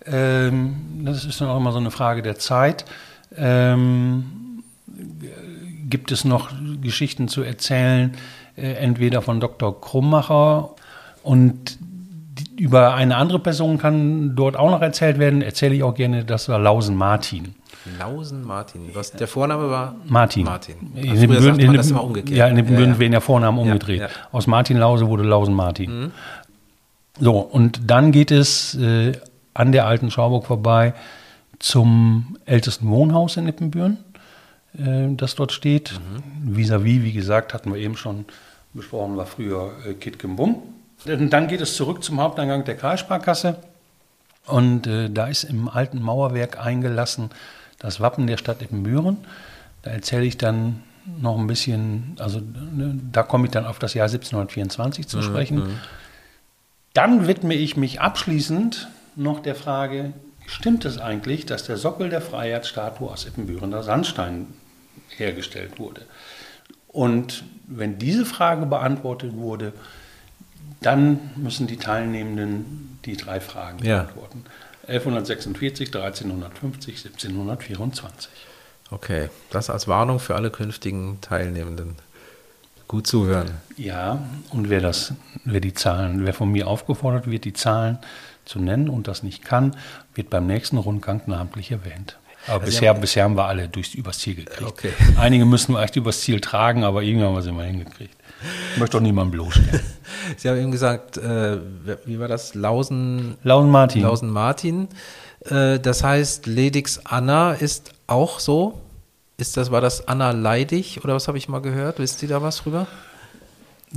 [0.06, 2.86] ähm, das ist dann auch immer so eine Frage der Zeit.
[3.36, 4.26] Ähm,
[5.94, 6.50] gibt es noch
[6.82, 8.14] Geschichten zu erzählen,
[8.58, 9.80] äh, entweder von Dr.
[9.80, 10.72] Krummacher
[11.22, 15.44] und die, über eine andere Person kann dort auch noch erzählt werden.
[15.44, 17.54] Erzähle ich auch gerne, das war Lausen Martin.
[18.00, 18.90] Lausen Martin.
[18.94, 19.94] Was der Vorname war?
[20.08, 20.46] Martin.
[20.46, 20.76] Martin.
[20.96, 22.36] Also in den Bünden, in das immer umgekehrt.
[22.36, 23.00] Ja, in den Bünden ja, ja.
[23.00, 24.00] werden ja Vornamen umgedreht.
[24.00, 26.06] Ja, Aus Martin Lause wurde Lausen Martin.
[26.06, 26.12] Mhm.
[27.20, 29.12] So, und dann geht es äh,
[29.54, 30.96] an der alten Schauburg vorbei
[31.60, 34.00] zum ältesten Wohnhaus in Ippenbüren.
[34.78, 35.94] Äh, das dort steht.
[35.94, 36.56] Mhm.
[36.56, 38.26] Vis-à-vis, -vis, wie gesagt, hatten wir eben schon
[38.74, 40.62] besprochen, war früher äh, Kitkenbum.
[41.06, 43.58] Dann geht es zurück zum Haupteingang der Kreissparkasse.
[44.46, 47.30] Und äh, da ist im alten Mauerwerk eingelassen
[47.80, 49.18] das Wappen der Stadt Ippenbüren.
[49.82, 50.82] Da erzähle ich dann
[51.20, 55.22] noch ein bisschen, also ne, da komme ich dann auf das Jahr 1724 zu mhm,
[55.22, 55.58] sprechen.
[55.58, 55.80] Mhm.
[56.94, 60.14] Dann widme ich mich abschließend noch der Frage,
[60.46, 64.48] stimmt es eigentlich, dass der Sockel der Freiheitsstatue aus Ippenbürener Sandstein
[65.20, 66.06] hergestellt wurde.
[66.88, 69.74] Und wenn diese Frage beantwortet wurde,
[70.82, 74.04] dann müssen die Teilnehmenden die drei Fragen ja.
[74.04, 74.46] beantworten.
[74.88, 78.30] 1146, 1350, 1724.
[78.92, 81.96] Okay, das als Warnung für alle künftigen Teilnehmenden.
[82.88, 83.50] Gut zuhören.
[83.78, 84.22] Ja,
[84.52, 85.14] und wer das,
[85.46, 87.98] wer die Zahlen, wer von mir aufgefordert wird, die Zahlen
[88.46, 89.76] zu nennen und das nicht kann,
[90.14, 92.18] wird beim nächsten Rundgang namentlich erwähnt.
[92.48, 94.70] Aber also bisher, haben, bisher haben wir alle durchs, übers Ziel gekriegt.
[94.70, 94.94] Okay.
[95.18, 98.16] Einige müssen wir echt übers Ziel tragen, aber irgendwann haben wir sie mal hingekriegt.
[98.74, 99.82] Ich möchte doch niemanden bloßstellen.
[100.38, 101.58] Sie haben eben gesagt, äh,
[102.06, 102.56] wie war das?
[102.56, 104.02] Lausen, Lausen Martin.
[104.02, 104.90] Lausen Martin.
[105.46, 108.82] Äh, das heißt, Ledix Anna ist auch so?
[109.38, 112.00] Ist das, war das Anna Leidig oder was habe ich mal gehört?
[112.00, 112.88] Wisst ihr da was drüber?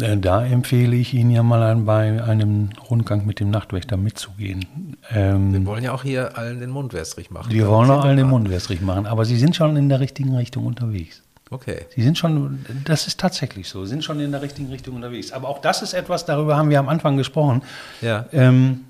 [0.01, 4.97] Äh, da empfehle ich Ihnen ja mal an, bei einem Rundgang mit dem Nachtwächter mitzugehen.
[5.11, 7.53] Ähm, wir wollen ja auch hier allen den Mund wässrig machen.
[7.53, 10.35] Wir wollen auch allen den Mund wässrig machen, aber Sie sind schon in der richtigen
[10.37, 11.23] Richtung unterwegs.
[11.51, 11.87] Okay.
[11.95, 15.33] Sie sind schon, das ist tatsächlich so, Sie sind schon in der richtigen Richtung unterwegs.
[15.33, 17.63] Aber auch das ist etwas, darüber haben wir am Anfang gesprochen.
[18.03, 18.27] Ja.
[18.33, 18.81] Ähm,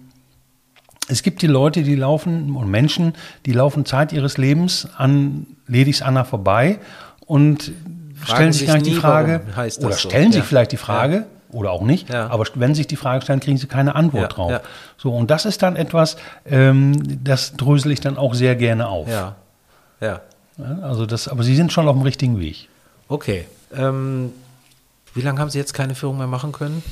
[1.09, 3.13] es gibt die Leute, die laufen, und Menschen,
[3.45, 6.81] die laufen Zeit ihres Lebens an Ledigs Anna vorbei
[7.27, 7.73] und
[8.27, 9.41] stellen sich, sich die Frage,
[9.79, 10.39] oder stellen so.
[10.39, 11.25] sich vielleicht die Frage, ja.
[11.51, 12.29] oder auch nicht, ja.
[12.29, 14.29] aber wenn sich die Frage stellen, kriegen sie keine Antwort ja.
[14.29, 14.61] drauf.
[14.99, 19.09] So, und das ist dann etwas, ähm, das drösel ich dann auch sehr gerne auf.
[19.09, 19.37] Ja.
[20.01, 20.21] Ja.
[20.83, 22.69] Also das, aber Sie sind schon auf dem richtigen Weg.
[23.09, 23.47] Okay.
[23.75, 24.33] Ähm,
[25.15, 26.83] wie lange haben Sie jetzt keine Führung mehr machen können?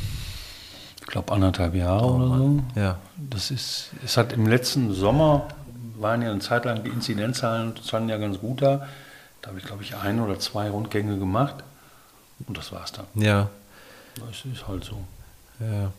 [1.01, 2.63] Ich glaube anderthalb Jahre oh, oder so.
[2.75, 2.97] Ja.
[3.17, 5.49] Das ist, es hat im letzten Sommer
[5.97, 8.87] waren ja eine Zeit lang die Inzidenzzahlen standen ja ganz gut da.
[9.45, 11.57] Da habe ich, glaube ich, ein oder zwei Rundgänge gemacht.
[12.47, 13.05] Und das war's dann.
[13.15, 13.51] Ja.
[14.17, 14.97] Das ist halt so.
[15.61, 15.93] Ja.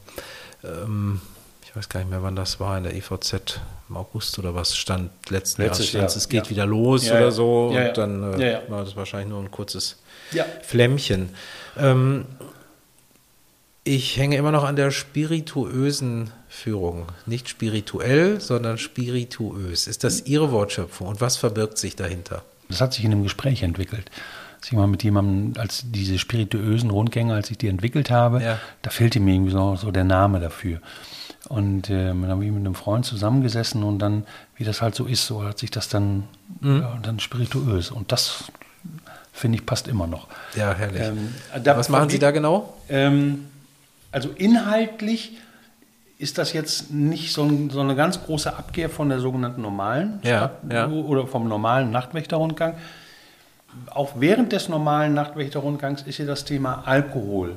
[0.64, 1.22] Ähm,
[1.64, 4.76] ich weiß gar nicht mehr, wann das war, in der EVZ im August oder was
[4.76, 6.06] stand letzten Letztes Jahr.
[6.06, 6.50] Es geht ja.
[6.50, 7.72] wieder los ja, oder so.
[7.72, 9.98] Ja, und dann äh, war das wahrscheinlich nur ein kurzes
[10.64, 11.30] Flämmchen.
[11.78, 12.26] Ähm,
[13.84, 17.10] ich hänge immer noch an der spirituösen Führung.
[17.28, 19.86] Nicht spirituell, sondern spirituös.
[19.86, 22.44] Ist das Ihre Wortschöpfung und was verbirgt sich dahinter?
[22.69, 24.10] Das hat sich in einem Gespräch entwickelt.
[24.58, 28.58] als ich mal mit jemandem, als diese spirituösen Rundgänge, als ich die entwickelt habe, Ja.
[28.82, 30.80] da fehlte mir irgendwie so, so der Name dafür.
[31.49, 34.23] Und äh, dann habe ich mit einem Freund zusammengesessen und dann,
[34.56, 36.23] wie das halt so ist, so hat sich das dann,
[36.62, 36.80] Mhm.
[36.82, 37.91] ja, dann spirituös.
[37.91, 38.45] Und das,
[39.32, 40.28] finde ich, passt immer noch.
[40.56, 41.01] Ja, herrlich.
[41.04, 42.73] Ähm, da- Was machen Sie da genau?
[42.89, 43.45] Ähm,
[44.12, 45.34] also inhaltlich
[46.17, 50.19] ist das jetzt nicht so, ein, so eine ganz große Abkehr von der sogenannten normalen
[50.23, 50.88] Ja, ja.
[50.88, 52.75] oder vom normalen Nachtwächterrundgang.
[53.91, 57.56] Auch während des normalen Nachtwächterrundgangs ist hier das Thema Alkohol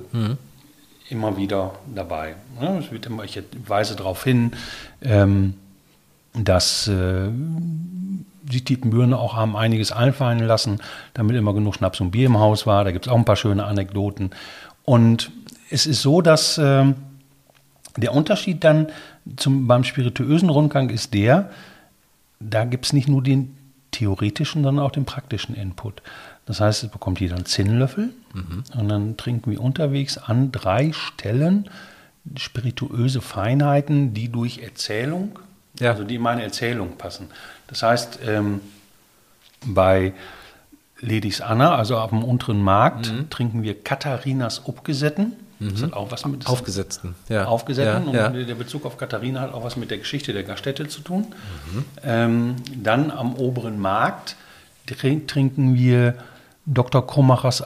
[1.08, 2.34] immer wieder dabei.
[2.60, 2.78] ne?
[2.84, 4.52] Es wird immer, ich weise darauf hin,
[5.00, 5.54] ähm,
[6.34, 7.28] dass äh,
[8.42, 10.80] die Tietenbürne auch haben einiges einfallen lassen,
[11.14, 12.84] damit immer genug Schnaps und Bier im Haus war.
[12.84, 14.30] Da gibt es auch ein paar schöne Anekdoten.
[14.84, 15.30] Und
[15.70, 16.94] es ist so, dass ähm,
[18.00, 18.88] der Unterschied dann
[19.36, 21.50] zum, beim spirituösen Rundgang ist der,
[22.40, 23.56] da gibt es nicht nur den
[23.90, 26.02] theoretischen, sondern auch den praktischen Input.
[26.46, 28.10] Das heißt, es bekommt jeder einen Zinnlöffel
[28.78, 31.68] und dann trinken wir unterwegs an drei Stellen
[32.36, 35.38] spirituöse Feinheiten, die durch Erzählung,
[35.80, 35.90] Ja.
[35.92, 37.28] also die in meine Erzählung passen.
[37.66, 38.60] Das heißt, ähm,
[39.64, 40.12] bei
[41.00, 44.60] Ledis Anna, also auf dem unteren Markt, trinken wir Katharinas
[45.60, 47.14] Das hat auch was mit Aufgesetzten.
[47.28, 47.46] Ja.
[47.46, 48.14] aufgesetzten.
[48.14, 51.00] Ja, und der Bezug auf Katharina hat auch was mit der Geschichte der Gaststätte zu
[51.00, 51.26] tun.
[52.04, 54.36] Ähm, dann am oberen Markt
[54.86, 56.14] trin- trinken wir
[56.66, 57.06] Dr.
[57.06, 57.64] Krumachers äh,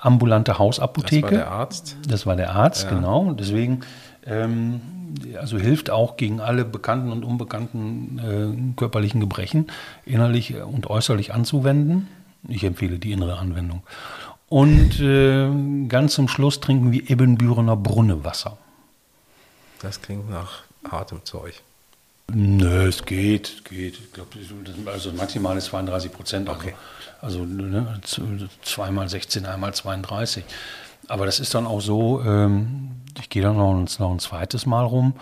[0.00, 1.20] ambulante Hausapotheke.
[1.22, 1.96] Das war der Arzt.
[2.08, 3.32] Das war der Arzt, genau.
[3.32, 3.80] Deswegen
[4.26, 4.80] ähm,
[5.38, 8.18] also hilft auch gegen alle bekannten und unbekannten
[8.74, 9.66] äh, körperlichen Gebrechen
[10.06, 12.08] innerlich und äußerlich anzuwenden.
[12.48, 13.82] Ich empfehle die innere Anwendung.
[14.54, 15.48] Und äh,
[15.88, 18.56] ganz zum Schluss trinken wir Ebenbürener Brunnewasser.
[19.82, 21.60] Das klingt nach hartem Zeug.
[22.32, 23.98] Nö, es geht, es geht.
[23.98, 24.30] Ich glaube,
[24.92, 26.48] also das Maximale ist 32 Prozent.
[26.48, 26.74] Also, Okay.
[27.20, 28.22] also ne, z-
[28.62, 30.44] zweimal 16, einmal 32.
[31.08, 34.66] Aber das ist dann auch so, ähm, ich gehe dann noch ein, noch ein zweites
[34.66, 35.14] Mal rum.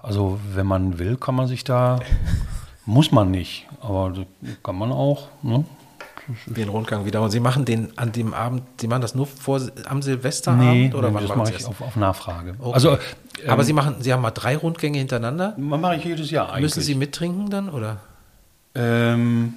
[0.00, 2.00] Also wenn man will, kann man sich da,
[2.86, 4.12] muss man nicht, aber
[4.64, 5.28] kann man auch.
[5.42, 5.64] Ne?
[6.46, 7.22] Den Rundgang wieder.
[7.22, 11.08] Und Sie machen den an dem Abend, Sie machen das nur vor, am Silvesterabend oder
[11.08, 11.66] nee, wann das mache ich das?
[11.66, 12.54] auf, auf Nachfrage.
[12.58, 12.74] Okay.
[12.74, 12.98] Also,
[13.46, 15.54] Aber ähm, Sie machen, Sie haben mal drei Rundgänge hintereinander.
[15.56, 16.62] man mache ich jedes Jahr eigentlich.
[16.62, 17.98] Müssen Sie mittrinken dann oder?
[18.74, 19.54] Ähm,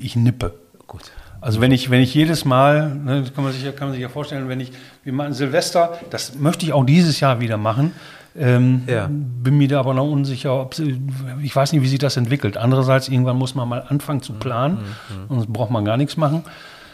[0.00, 0.54] ich nippe.
[0.86, 1.02] Gut.
[1.40, 3.94] Also wenn ich, wenn ich jedes Mal, ne, das kann man sich ja, kann man
[3.94, 7.56] sich ja vorstellen, wenn ich, wir machen Silvester, das möchte ich auch dieses Jahr wieder
[7.56, 7.92] machen.
[8.36, 9.08] Ähm, Ja.
[9.10, 11.00] Bin mir da aber noch unsicher, ob sie,
[11.42, 12.56] ich weiß nicht, wie sich das entwickelt.
[12.56, 14.78] Andererseits, irgendwann muss man mal anfangen zu planen,
[15.28, 16.42] sonst braucht man gar nichts machen.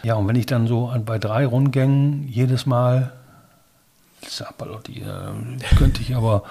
[0.02, 3.12] Ja, und wenn ich dann so an- bei drei Rundgängen jedes Mal
[4.26, 6.42] Sapalotti, äh, könnte ich aber,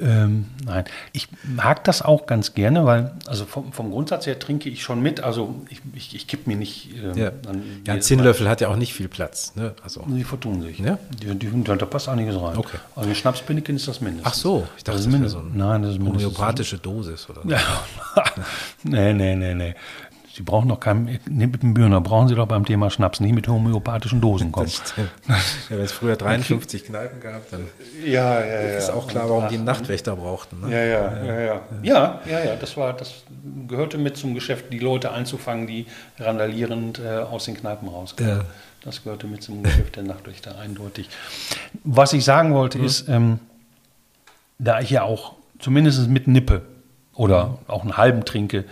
[0.00, 0.84] ähm, nein.
[1.12, 5.00] Ich mag das auch ganz gerne, weil, also vom, vom Grundsatz her trinke ich schon
[5.02, 6.90] mit, also ich, ich, ich kipp mir nicht.
[6.94, 9.54] Ähm, Ja, dann ja ein Zinnlöffel hat ja auch nicht viel Platz.
[9.56, 9.74] Ne?
[9.82, 10.04] Also.
[10.08, 10.78] Die vertun sich.
[10.78, 10.98] Ja?
[11.20, 12.56] Die, die, da, da passt einiges rein.
[12.56, 12.78] Okay.
[12.94, 14.32] Also ein Schnapspinniken ist das mindestens.
[14.32, 15.42] Ach so, ich dachte, das das ist mindestens.
[15.42, 16.34] so ein nein, das ist mindestens.
[16.36, 17.48] Homöopathische Dosis oder so.
[17.50, 18.24] Ja.
[18.82, 19.74] nee, nee, nee, nee.
[20.32, 23.34] Sie brauchen doch keinen, nee, mit dem Bürner brauchen Sie doch beim Thema Schnaps nicht
[23.34, 24.70] mit homöopathischen Dosen kommen.
[24.96, 25.34] Ja,
[25.70, 27.66] wenn es früher 53 Kneipen gab, dann
[28.04, 28.60] Ja, ja, ja.
[28.78, 30.60] ist auch klar, warum die einen Nachtwächter brauchten.
[30.60, 30.70] Ne?
[30.70, 31.60] Ja, ja, ja, ja.
[31.82, 32.56] Ja, ja, ja.
[32.56, 33.24] Das war, das
[33.66, 35.86] gehörte mit zum Geschäft, die Leute einzufangen, die
[36.18, 38.38] randalierend äh, aus den Kneipen rauskamen.
[38.38, 38.44] Ja.
[38.84, 41.08] Das gehörte mit zum Geschäft der Nachtwächter eindeutig.
[41.82, 43.40] Was ich sagen wollte ist, ähm,
[44.58, 46.62] da ich ja auch zumindest mit Nippe
[47.14, 48.64] oder auch einen halben trinke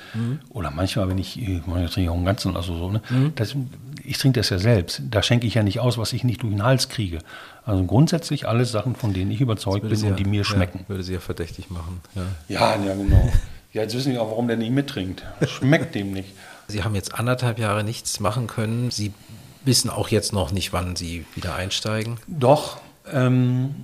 [0.49, 3.01] oder manchmal, wenn ich, ich meine, ich trinke auch einen ganzen, also so, ne?
[3.35, 3.55] das,
[4.05, 5.03] ich trinke das ja selbst.
[5.11, 7.19] Da schenke ich ja nicht aus, was ich nicht durch den Hals kriege.
[7.67, 10.81] Also grundsätzlich alles Sachen, von denen ich überzeugt bin und ja- die mir schmecken.
[10.85, 12.01] Ja, würde sie ja verdächtig machen.
[12.15, 12.23] Ja.
[12.49, 13.29] Ja, ja, genau.
[13.75, 15.23] Ja, jetzt wissen wir auch, warum der nicht mittrinkt.
[15.47, 16.31] Schmeckt dem nicht.
[16.69, 18.91] Sie haben jetzt anderthalb Jahre nichts machen können.
[18.91, 19.13] Sie
[19.63, 22.17] wissen auch jetzt noch nicht, wann Sie wieder einsteigen.
[22.27, 22.79] Doch,
[23.13, 23.75] ähm,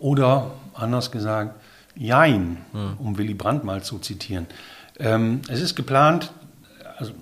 [0.00, 1.54] oder anders gesagt,
[1.96, 2.58] Jein,
[2.98, 4.46] um Willy Brandt mal zu zitieren.
[4.98, 6.32] Ähm, es ist geplant,
[6.96, 7.12] also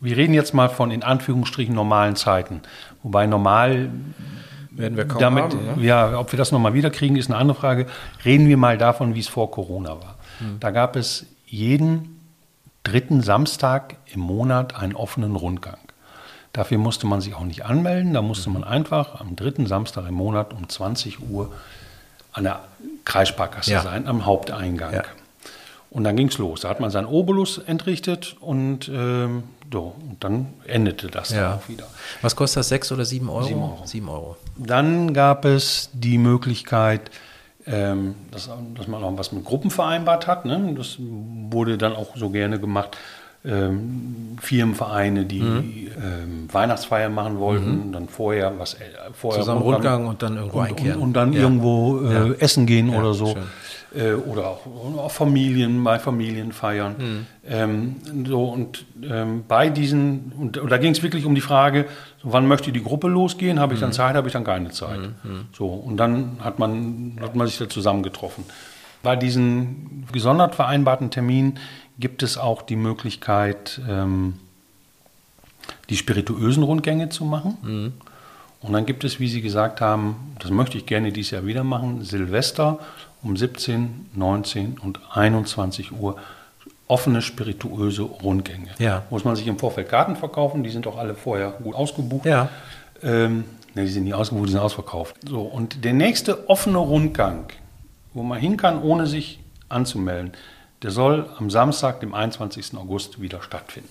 [0.00, 2.62] wir reden jetzt mal von in Anführungsstrichen normalen Zeiten.
[3.02, 3.90] Wobei normal
[4.70, 5.80] Werden wir kaum damit, haben.
[5.80, 5.86] Ne?
[5.86, 7.86] ja, ob wir das nochmal wiederkriegen, ist eine andere Frage.
[8.24, 10.16] Reden wir mal davon, wie es vor Corona war.
[10.38, 10.60] Hm.
[10.60, 12.20] Da gab es jeden
[12.84, 15.78] dritten Samstag im Monat einen offenen Rundgang.
[16.52, 20.14] Dafür musste man sich auch nicht anmelden, da musste man einfach am dritten Samstag im
[20.14, 21.52] Monat um 20 Uhr
[22.38, 22.60] an der
[23.04, 23.82] Kreissparkasse Ja.
[23.82, 24.94] sein, am Haupteingang.
[24.94, 25.02] Ja.
[25.90, 26.60] Und dann ging es los.
[26.60, 31.54] Da hat man seinen Obolus entrichtet und, ähm, so, und dann endete das dann Ja.
[31.56, 31.84] auch wieder.
[32.22, 32.68] Was kostet das?
[32.68, 33.42] Sechs oder sieben Euro?
[33.44, 33.82] Sieben Euro.
[33.84, 34.36] Sieben Euro.
[34.56, 37.10] Dann gab es die Möglichkeit,
[37.66, 40.44] ähm, dass, dass man auch was mit Gruppen vereinbart hat.
[40.44, 40.74] Ne?
[40.76, 42.96] Das wurde dann auch so gerne gemacht.
[43.48, 45.88] Ähm, Firmenvereine, die Mhm.
[45.96, 48.78] ähm, Weihnachtsfeier machen wollten, dann vorher was äh,
[49.12, 50.96] vorher Zusammen Rundgang und dann irgendwo und, einkehren.
[50.96, 51.40] Und, und dann Ja.
[51.40, 52.34] irgendwo äh, Ja.
[52.38, 53.36] essen gehen Ja, oder so.
[53.94, 54.66] Äh, oder auch,
[54.98, 56.94] auch Familien, bei Familienfeiern.
[56.98, 57.26] Mhm.
[57.48, 57.96] Ähm,
[58.26, 61.86] so, und ähm, bei diesen, und, und da ging es wirklich um die Frage,
[62.22, 63.58] so, wann möchte die Gruppe losgehen?
[63.58, 63.84] Habe ich Mhm.
[63.86, 65.00] dann Zeit, habe ich dann keine Zeit?
[65.56, 68.44] So, und dann hat man, hat man sich da zusammengetroffen.
[69.02, 71.58] Bei diesen gesondert vereinbarten Terminen
[71.98, 74.38] gibt es auch die Möglichkeit, ähm,
[75.90, 77.92] die spirituösen Rundgänge zu machen.
[78.60, 81.64] Und dann gibt es, wie Sie gesagt haben, das möchte ich gerne dieses Jahr wieder
[81.64, 82.78] machen, Silvester
[83.22, 86.16] um 17, 19 und 21 Uhr
[86.86, 88.68] offene spirituöse Rundgänge.
[88.78, 89.04] Ja.
[89.10, 92.24] Muss man sich im Vorfeld Karten verkaufen, die sind doch alle vorher gut ausgebucht.
[92.24, 92.48] Ja.
[93.02, 93.44] Ähm,
[93.74, 95.16] ne, die sind nicht ausgebucht, die sind ausverkauft.
[95.28, 97.44] So, und der nächste offene Rundgang,
[98.14, 100.32] wo man hin kann, ohne sich anzumelden,
[100.82, 102.74] der soll am Samstag, dem 21.
[102.76, 103.88] August, wieder stattfinden.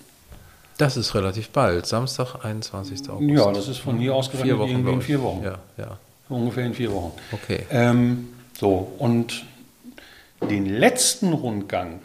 [0.78, 1.86] Das ist relativ bald.
[1.88, 3.10] Samstag, 21.
[3.10, 3.30] August.
[3.30, 5.44] Ja, das ist von hier ausgerechnet vier Wochen, irgendwie in vier Wochen.
[5.44, 5.98] Ja, ja.
[6.30, 7.12] Ungefähr in vier Wochen.
[7.32, 7.66] Okay.
[7.72, 9.44] Ähm, so, und
[10.50, 12.00] den letzten Rundgang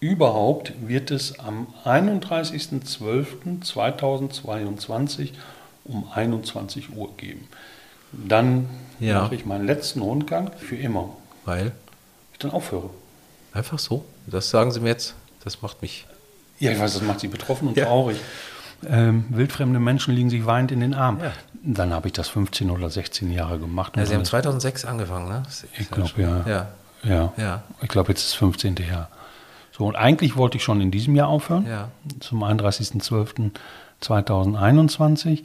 [0.00, 1.66] überhaupt wird es am
[3.98, 5.30] 31.12.2022
[5.84, 7.48] um 21 Uhr geben.
[8.12, 8.68] Dann
[9.00, 9.22] Ja.
[9.22, 11.10] mache ich meinen letzten Rundgang für immer.
[11.44, 11.72] Weil?
[12.32, 12.90] Ich dann aufhöre.
[13.58, 14.04] Einfach so.
[14.26, 15.14] Das sagen Sie mir jetzt.
[15.44, 16.06] Das macht mich.
[16.60, 17.84] Ja, ich weiß, das macht sie betroffen und Ja.
[17.86, 18.18] traurig.
[18.88, 21.18] Ähm, wildfremde Menschen liegen sich weinend in den Arm.
[21.20, 21.32] Ja.
[21.64, 23.96] Dann habe ich das 15 oder 16 Jahre gemacht.
[23.96, 25.42] Ja, Sie haben dann- 2006 angefangen, ne?
[25.78, 26.44] Ich glaube, ja.
[26.46, 26.68] Ja.
[27.02, 27.32] Ja.
[27.36, 27.62] Ja.
[27.82, 28.76] Ich glaube, jetzt ist das 15.
[28.84, 29.08] Jahr.
[29.76, 31.88] So, und eigentlich wollte ich schon in diesem Jahr aufhören, Ja.
[32.20, 35.42] zum 31.12.2021.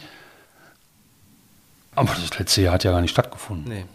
[1.95, 3.71] Aber das letzte Jahr hat ja gar nicht stattgefunden.
[3.71, 3.85] Nee.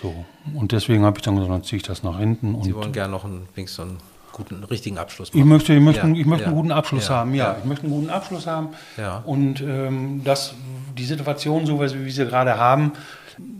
[0.00, 0.24] So.
[0.54, 2.60] Und deswegen habe ich dann gesagt, dann ziehe ich das nach hinten.
[2.62, 3.98] Sie wollen gerne noch einen, wenigstens einen
[4.32, 5.48] guten, richtigen Abschluss ich machen.
[5.48, 7.56] möchte, ich möchte, Ja, ich möchte ja, einen guten Abschluss ja, haben, ja.
[7.58, 8.68] Ich möchte einen guten Abschluss haben.
[8.96, 9.22] Ja.
[9.24, 10.54] Und ähm, das,
[10.96, 12.92] die Situation, so wie wir sie gerade haben,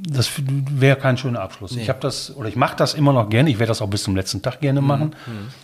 [0.03, 1.73] das wäre kein schöner Abschluss.
[1.73, 1.83] Nee.
[1.83, 4.03] Ich habe das, oder ich mache das immer noch gerne, ich werde das auch bis
[4.03, 5.15] zum letzten Tag Mhm, gerne machen.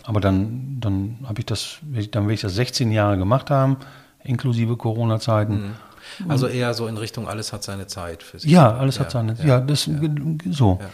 [0.04, 1.78] Aber dann, dann habe ich das,
[2.10, 3.76] dann werde ich das 16 Jahre gemacht haben,
[4.24, 5.74] inklusive Corona-Zeiten.
[6.28, 8.50] Also eher so in Richtung, alles hat seine Zeit für Sie.
[8.50, 9.88] Ja, alles hat Ja, seine, ja, ja, das
[10.50, 10.78] so.
[10.80, 10.86] Ja.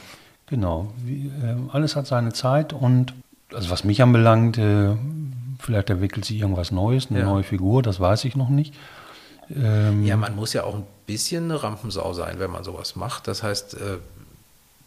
[0.47, 0.93] Genau.
[1.05, 3.15] Wie, äh, alles hat seine Zeit und
[3.55, 4.97] also was mich anbelangt, äh,
[5.59, 7.25] vielleicht entwickelt sich irgendwas Neues, eine Ja.
[7.27, 8.75] neue Figur, das weiß ich noch nicht.
[9.55, 13.29] Ähm, Ja, man muss ja auch ein bisschen eine Rampensau sein, wenn man sowas macht.
[13.29, 13.79] Das heißt, äh,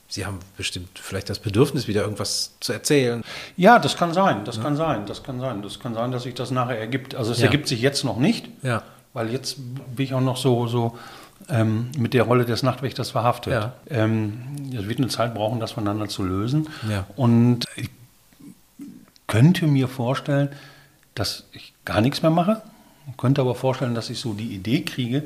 [0.07, 3.23] Sie haben bestimmt vielleicht das Bedürfnis, wieder irgendwas zu erzählen.
[3.57, 5.63] Ja, das kann sein, das kann sein, das kann sein.
[5.63, 7.15] Das kann sein, dass sich das nachher ergibt.
[7.15, 7.45] Also es Ja.
[7.45, 8.84] ergibt sich jetzt noch nicht, Ja.
[9.16, 9.57] Weil jetzt
[9.95, 10.95] bin ich auch noch so, so
[11.49, 13.53] ähm, mit der Rolle des Nachtwächters verhaftet.
[13.53, 13.74] Ja.
[13.89, 14.34] Ähm,
[14.78, 16.68] es wird eine Zeit brauchen, das voneinander zu lösen.
[16.88, 17.07] Ja.
[17.16, 17.89] Und ich
[19.28, 20.49] könnte mir vorstellen,
[21.16, 22.61] dass ich gar nichts mehr mache.
[23.09, 25.24] Ich könnte aber vorstellen, dass ich so die Idee kriege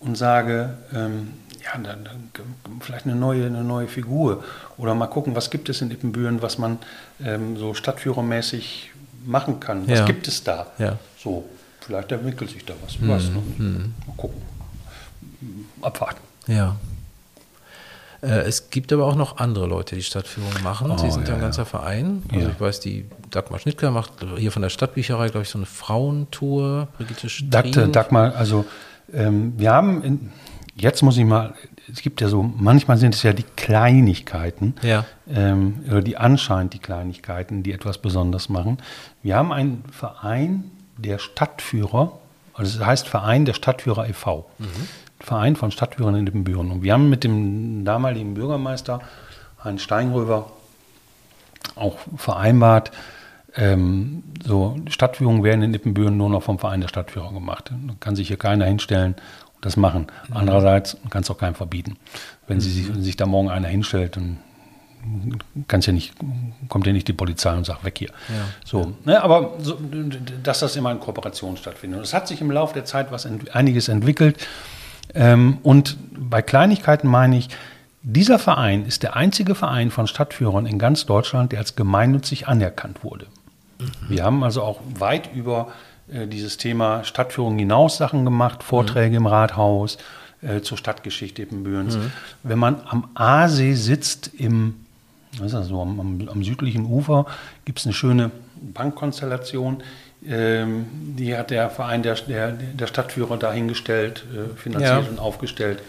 [0.00, 1.32] und sage, ähm,
[1.64, 4.44] ja, dann, dann vielleicht eine neue, eine neue Figur.
[4.76, 6.78] Oder mal gucken, was gibt es in Ippenbüren, was man
[7.24, 8.90] ähm, so stadtführermäßig
[9.24, 9.88] machen kann.
[9.88, 10.04] Was Ja.
[10.04, 10.66] gibt es da?
[10.78, 10.98] Ja.
[11.18, 11.44] So,
[11.86, 12.96] vielleicht entwickelt sich da was.
[13.00, 13.42] was ne?
[14.06, 14.40] Mal gucken.
[15.82, 16.20] Abwarten.
[16.46, 16.76] Ja.
[18.22, 20.96] Äh, Es gibt aber auch noch andere Leute, die Stadtführungen machen.
[20.98, 21.66] Sie Oh, sind ja ein ganzer ja.
[21.66, 22.22] Verein.
[22.32, 22.50] Also Ja.
[22.52, 26.88] ich weiß, die Dagmar Schnittker macht hier von der Stadtbücherei, glaube ich, so eine Frauentour.
[26.96, 27.88] Brigitte Dagte.
[27.88, 28.64] Dagmar, also
[29.12, 30.32] ähm, wir haben, in,
[30.76, 31.54] jetzt muss ich mal,
[31.92, 34.74] es gibt ja so, manchmal sind es ja die Kleinigkeiten,
[35.32, 38.78] ähm, oder die anscheinend die Kleinigkeiten, die etwas besonders machen.
[39.22, 42.18] Wir haben einen Verein der Stadtführer,
[42.54, 44.48] also es heißt Verein der Stadtführer e.V.,
[45.20, 46.70] Verein von Stadtführern in Ibbenbüren.
[46.70, 49.00] Und wir haben mit dem damaligen Bürgermeister,
[49.64, 50.52] Heinz Steingröber,
[51.74, 52.92] auch vereinbart,
[53.56, 57.70] ähm, so Stadtführungen werden in Ippenbüren nur noch vom Verein der Stadtführer gemacht.
[57.70, 59.14] Da kann sich hier keiner hinstellen
[59.54, 60.08] und das machen.
[60.30, 61.96] Andererseits kann es auch keinem verbieten.
[62.46, 64.38] Wenn, sie sich, wenn sich da morgen einer hinstellt, dann
[65.68, 66.14] kann's ja nicht,
[66.68, 68.10] kommt ja nicht die Polizei und sagt, weg hier.
[68.64, 69.78] So, ne, aber so,
[70.42, 71.98] dass das immer in Kooperation stattfindet.
[71.98, 74.46] Und es hat sich im Laufe der Zeit was ent einiges entwickelt.
[75.14, 77.48] Ähm, und bei Kleinigkeiten meine ich,
[78.02, 83.02] dieser Verein ist der einzige Verein von Stadtführern in ganz Deutschland, der als gemeinnützig anerkannt
[83.02, 83.26] wurde.
[84.08, 85.68] Wir haben also auch weit über
[86.12, 89.98] äh, dieses Thema Stadtführung hinaus Sachen gemacht, Vorträge im Rathaus
[90.40, 91.98] äh, zur Stadtgeschichte Ippenbürens.
[92.42, 94.85] Wenn man am Aasee sitzt, im,
[95.38, 97.26] was ist das so, am, am, am südlichen Ufer,
[97.64, 98.30] gibt es eine schöne
[98.60, 99.82] Bankkonstellation.
[100.26, 105.08] Ähm, die hat der Verein der, der, der Stadtführer dahingestellt, äh, finanziert Ja.
[105.10, 105.80] und aufgestellt.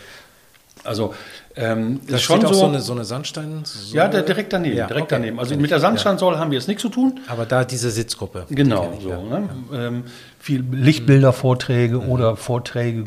[0.83, 1.13] Also
[1.55, 3.63] ähm, Das ist schon so, so eine, so eine Sandstein.
[3.91, 5.15] ja, der, direkt daneben, Ja, direkt okay.
[5.15, 5.39] daneben.
[5.39, 7.19] Also mit der Sandsteinsäule haben wir jetzt nichts zu tun.
[7.27, 8.45] Aber da diese Sitzgruppe.
[8.49, 9.09] Genau, ich, so.
[9.09, 9.17] ja.
[9.17, 9.49] Ne?
[9.73, 10.03] Ähm,
[10.39, 13.05] viel Lichtbildervorträge oder Vorträge,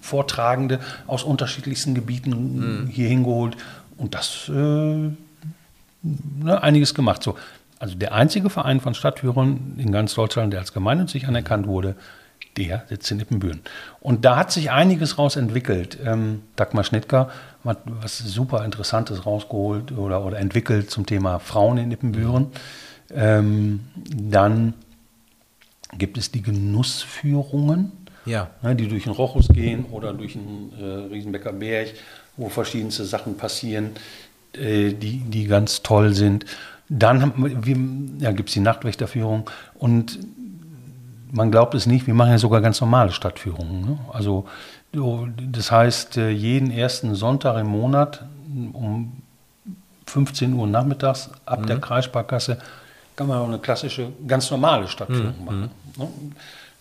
[0.00, 3.56] Vortragende aus unterschiedlichsten Gebieten hier hingeholt
[3.96, 5.14] und das äh, ne,
[6.62, 7.22] einiges gemacht.
[7.22, 7.36] So.
[7.78, 11.96] Also der einzige Verein von Stadtführern in ganz Deutschland, der als gemeinnützig anerkannt wurde,
[12.56, 13.60] der sitzt in Ippenbüren.
[14.00, 15.98] Und da hat sich einiges raus entwickelt.
[16.04, 17.30] Ähm, Dagmar Schnittger
[17.64, 22.46] hat was super Interessantes rausgeholt oder, oder entwickelt zum Thema Frauen in Ippenbüren.
[23.12, 24.74] Ähm, dann
[25.98, 27.92] gibt es die Genussführungen,
[28.24, 28.50] Ja.
[28.62, 31.88] ne, die durch den Rochus gehen oder durch den äh, Riesenbecker Berg,
[32.36, 33.90] wo verschiedenste Sachen passieren,
[34.54, 36.44] äh, die, die ganz toll sind.
[36.88, 40.18] Dann haben wir, ja, gibt es die Nachtwächterführung und
[41.32, 43.80] man glaubt es nicht, wir machen ja sogar ganz normale Stadtführungen.
[43.80, 43.98] Ne?
[44.12, 44.46] Also
[44.92, 48.24] so, das heißt, äh, jeden ersten Sonntag im Monat
[48.72, 49.12] um
[50.06, 52.58] 15 Uhr nachmittags ab der Kreissparkasse
[53.16, 55.70] kann man auch eine klassische, ganz normale Stadtführung machen.
[55.96, 56.08] Ne?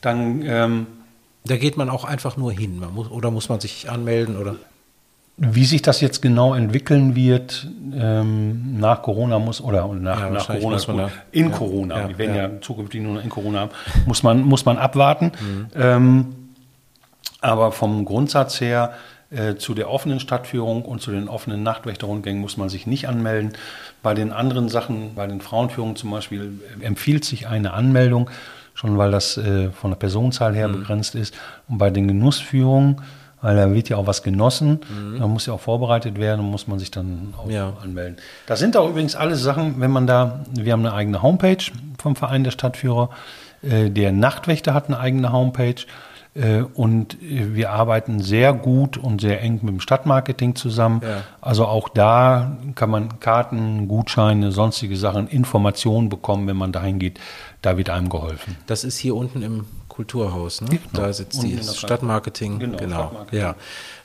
[0.02, 0.88] Dann ähm,
[1.46, 2.82] Da geht man auch einfach nur hin.
[2.94, 4.38] Muss, oder muss man sich anmelden?
[4.38, 4.56] Oder?
[5.38, 10.46] Wie sich das jetzt genau entwickeln wird ähm, nach Corona muss oder nach, Ja, nach
[10.48, 12.62] Corona, muss man gut, da- in ja, Corona, ja, wir werden ja.
[12.62, 13.72] zukünftig nur in Corona haben,
[14.06, 15.32] muss man, muss man abwarten.
[15.42, 15.66] Mhm.
[15.76, 16.26] Ähm,
[17.42, 18.94] aber vom Grundsatz her
[19.32, 23.54] äh, zu der offenen Stadtführung und zu den offenen Nachtwächterrundgängen muss man sich nicht anmelden.
[24.04, 28.30] Bei den anderen Sachen, bei den Frauenführungen zum Beispiel, empfiehlt sich eine Anmeldung,
[28.76, 30.74] schon weil das äh, von der Personenzahl her Mhm.
[30.74, 31.34] begrenzt ist.
[31.68, 33.02] Und bei den Genussführungen,
[33.44, 34.80] weil da wird ja auch was genossen,
[35.20, 37.52] da muss ja auch vorbereitet werden und muss man sich dann auch Mhm.
[37.52, 37.74] Ja.
[37.84, 38.18] anmelden.
[38.48, 41.58] Das sind auch übrigens alles Sachen, wenn man da, wir haben eine eigene Homepage
[42.02, 43.10] vom Verein der Stadtführer,
[43.62, 45.76] äh, der Nachtwächter hat eine eigene Homepage
[46.74, 51.02] und äh, wir arbeiten sehr gut und sehr eng mit dem Stadtmarketing zusammen.
[51.04, 51.24] Ja.
[51.42, 57.20] Also auch da kann man Karten, Gutscheine, sonstige Sachen, Informationen bekommen, wenn man dahin geht.
[57.62, 58.58] Da wird einem geholfen.
[58.66, 60.60] Das ist hier unten im Kulturhaus.
[60.62, 60.70] Ne?
[60.70, 60.82] Genau.
[60.92, 62.58] Da sitzt die Stadtmarketing.
[62.58, 62.96] Genau, genau.
[62.96, 63.40] Stadtmarketing.
[63.40, 63.56] Ja.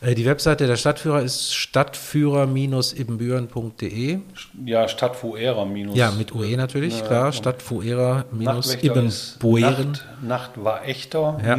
[0.02, 4.18] Äh, Die Webseite der Stadtführer ist stadtführer-ibbenbüren.de.
[4.66, 5.66] Ja, Stadtfuera.
[5.94, 7.32] Ja, mit UE natürlich, klar.
[7.32, 9.92] Stadtführer-ibbenbueren.
[9.92, 11.56] Nacht, Nacht war echter Ja.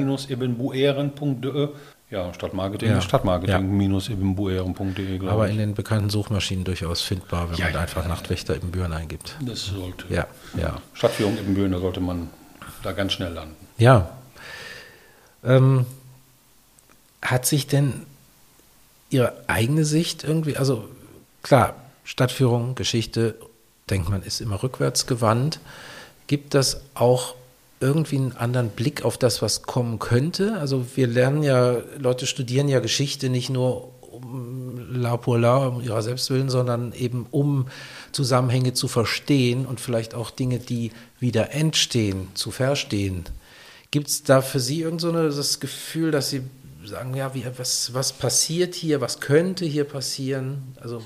[0.60, 1.70] Minus ibbenbueren.de.
[2.12, 2.98] Ja, Stadtmarketing Ja.
[2.98, 5.52] ist Stadtmarketing minus ibbenbueren.de, glaube Aber ich.
[5.54, 9.36] in den bekannten Suchmaschinen durchaus findbar, wenn Ja, man ja, einfach Nachtwächter Ibbenbüren eingibt.
[9.46, 10.06] Das sollte.
[10.10, 10.26] Ja,
[10.58, 10.82] ja.
[10.94, 12.30] Stadtführung Ibbenbüren, da sollte man
[12.82, 13.56] da ganz schnell landen.
[13.78, 14.10] Ja.
[15.44, 15.86] Ähm,
[17.22, 18.06] hat sich denn
[19.12, 20.88] Ihre eigene Sicht irgendwie, also
[21.44, 23.36] klar, Stadtführung, Geschichte,
[23.90, 25.60] denkt man, ist immer rückwärts gewandt.
[26.28, 27.36] Gibt das auch
[27.80, 30.58] irgendwie einen anderen Blick auf das, was kommen könnte?
[30.60, 35.82] Also wir lernen ja, Leute studieren ja Geschichte nicht nur um la pour la, um
[35.82, 37.68] ihrer selbst willen, sondern eben um
[38.12, 43.24] Zusammenhänge zu verstehen und vielleicht auch Dinge, die wieder entstehen, zu verstehen.
[43.92, 46.42] Gibt es da für Sie irgend so eine, das Gefühl, dass Sie
[46.86, 50.76] sagen, ja, wie, was, was passiert hier, was könnte hier passieren?
[50.82, 51.02] Also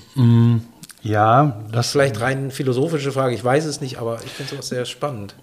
[1.02, 4.86] Ja, das, vielleicht rein philosophische Frage, ich weiß es nicht, aber ich finde sowas sehr
[4.86, 5.34] spannend.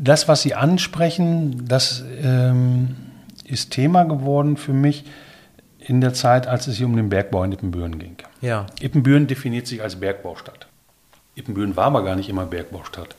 [0.00, 2.96] Das, was Sie ansprechen, das ähm,
[3.44, 5.04] ist Thema geworden für mich
[5.78, 8.16] in der Zeit, als es hier um den Bergbau in Ippenbüren ging.
[8.40, 10.66] Ja, Ippenbüren definiert sich als Bergbaustadt.
[11.34, 13.14] Ippenbüren war aber gar nicht immer Bergbaustadt.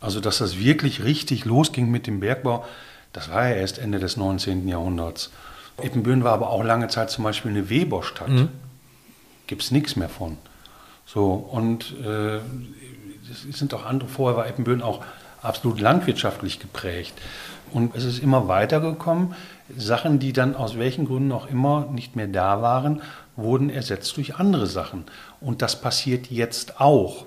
[0.00, 2.64] Also, dass das wirklich richtig losging mit dem Bergbau,
[3.12, 4.66] das war ja erst Ende des 19.
[4.66, 5.30] Jahrhunderts.
[5.80, 8.28] Ippenbüren war aber auch lange Zeit zum Beispiel eine Weberstadt.
[9.46, 10.38] Gibt es nichts mehr von.
[11.06, 12.38] So, und äh,
[13.30, 15.04] es sind auch andere, vorher war Ippenbüren auch
[15.42, 17.14] absolut landwirtschaftlich geprägt.
[17.72, 19.34] Und es ist immer weitergekommen.
[19.76, 23.00] Sachen, die dann aus welchen Gründen auch immer nicht mehr da waren,
[23.36, 25.04] wurden ersetzt durch andere Sachen.
[25.40, 27.24] Und das passiert jetzt auch.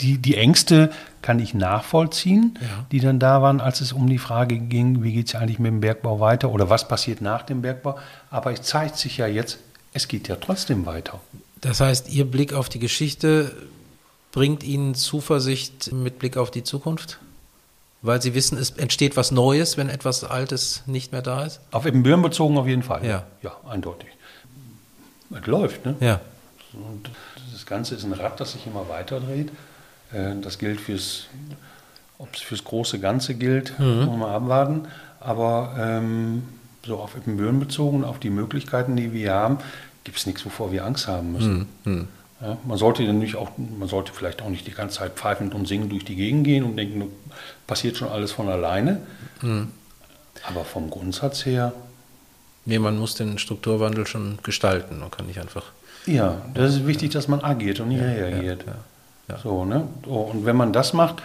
[0.00, 0.90] Die, die Ängste
[1.22, 2.86] kann ich nachvollziehen, Ja.
[2.92, 5.70] die dann da waren, als es um die Frage ging, wie geht es eigentlich mit
[5.70, 7.96] dem Bergbau weiter oder was passiert nach dem Bergbau.
[8.30, 9.58] Aber es zeigt sich ja jetzt,
[9.92, 11.20] es geht ja trotzdem weiter.
[11.60, 13.52] das heißt, Ihr Blick auf die Geschichte
[14.32, 17.18] bringt Ihnen Zuversicht mit Blick auf die Zukunft?
[18.02, 21.60] Weil Sie wissen, es entsteht was Neues, wenn etwas Altes nicht mehr da ist?
[21.72, 23.04] Auf Ibbenbüren bezogen auf jeden Fall.
[23.04, 23.24] Ja.
[23.42, 24.08] ja, eindeutig.
[25.30, 25.96] Es läuft, ne?
[26.00, 26.20] Ja,
[26.72, 27.10] Und
[27.52, 29.50] das Ganze ist ein Rad, das sich immer weiter dreht.
[30.12, 31.26] Äh, Das gilt fürs,
[32.18, 34.86] ob es fürs große Ganze gilt, muss man abwarten.
[35.18, 36.44] Aber ähm,
[36.86, 39.58] so auf Ippenbüren bezogen, auf die Möglichkeiten, die wir haben,
[40.04, 41.66] gibt es nichts, wovor wir Angst haben müssen.
[42.40, 45.54] Ja, man sollte dann nicht auch, man sollte vielleicht auch nicht die ganze Zeit pfeifend
[45.54, 47.10] und singend durch die Gegend gehen und denken,
[47.66, 49.00] passiert schon alles von alleine.
[50.46, 51.72] Aber vom Grundsatz her
[52.66, 54.98] Nee, man muss den Strukturwandel schon gestalten.
[54.98, 55.66] Man kann nicht einfach.
[56.04, 58.64] Ja, das ist wichtig, dass man agiert und nicht reagiert.
[58.66, 58.74] Ja,
[59.28, 59.38] ja.
[59.38, 59.86] So, ne?
[60.04, 61.22] Oh, und wenn man das macht,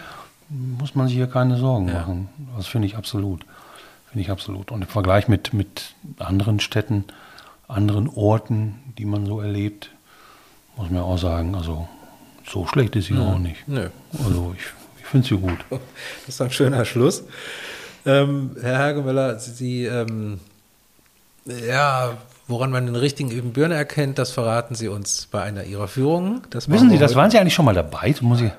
[0.48, 2.28] muss man sich hier keine Sorgen machen.
[2.56, 3.44] Das finde ich absolut.
[4.10, 4.70] Finde ich absolut.
[4.70, 7.04] Und im Vergleich mit, mit anderen Städten,
[7.66, 9.90] anderen Orten, die man so erlebt,
[10.76, 11.86] muss man auch sagen, also
[12.50, 13.66] so schlecht ist sie auch nicht.
[13.68, 13.88] Nö.
[14.24, 14.64] Also ich,
[15.00, 15.58] ich finde sie gut.
[16.26, 17.24] Das ist ein schöner Schluss.
[18.04, 20.40] Ähm, Herr Hagemöller, Sie, ähm,
[21.44, 22.16] ja,
[22.48, 26.42] woran man den richtigen Ebenbürner erkennt, das verraten Sie uns bei einer Ihrer Führungen.
[26.50, 27.18] Das Wissen Sie, das heute.
[27.20, 28.14] waren Sie eigentlich schon mal dabei?
[28.20, 28.50] Muss ich,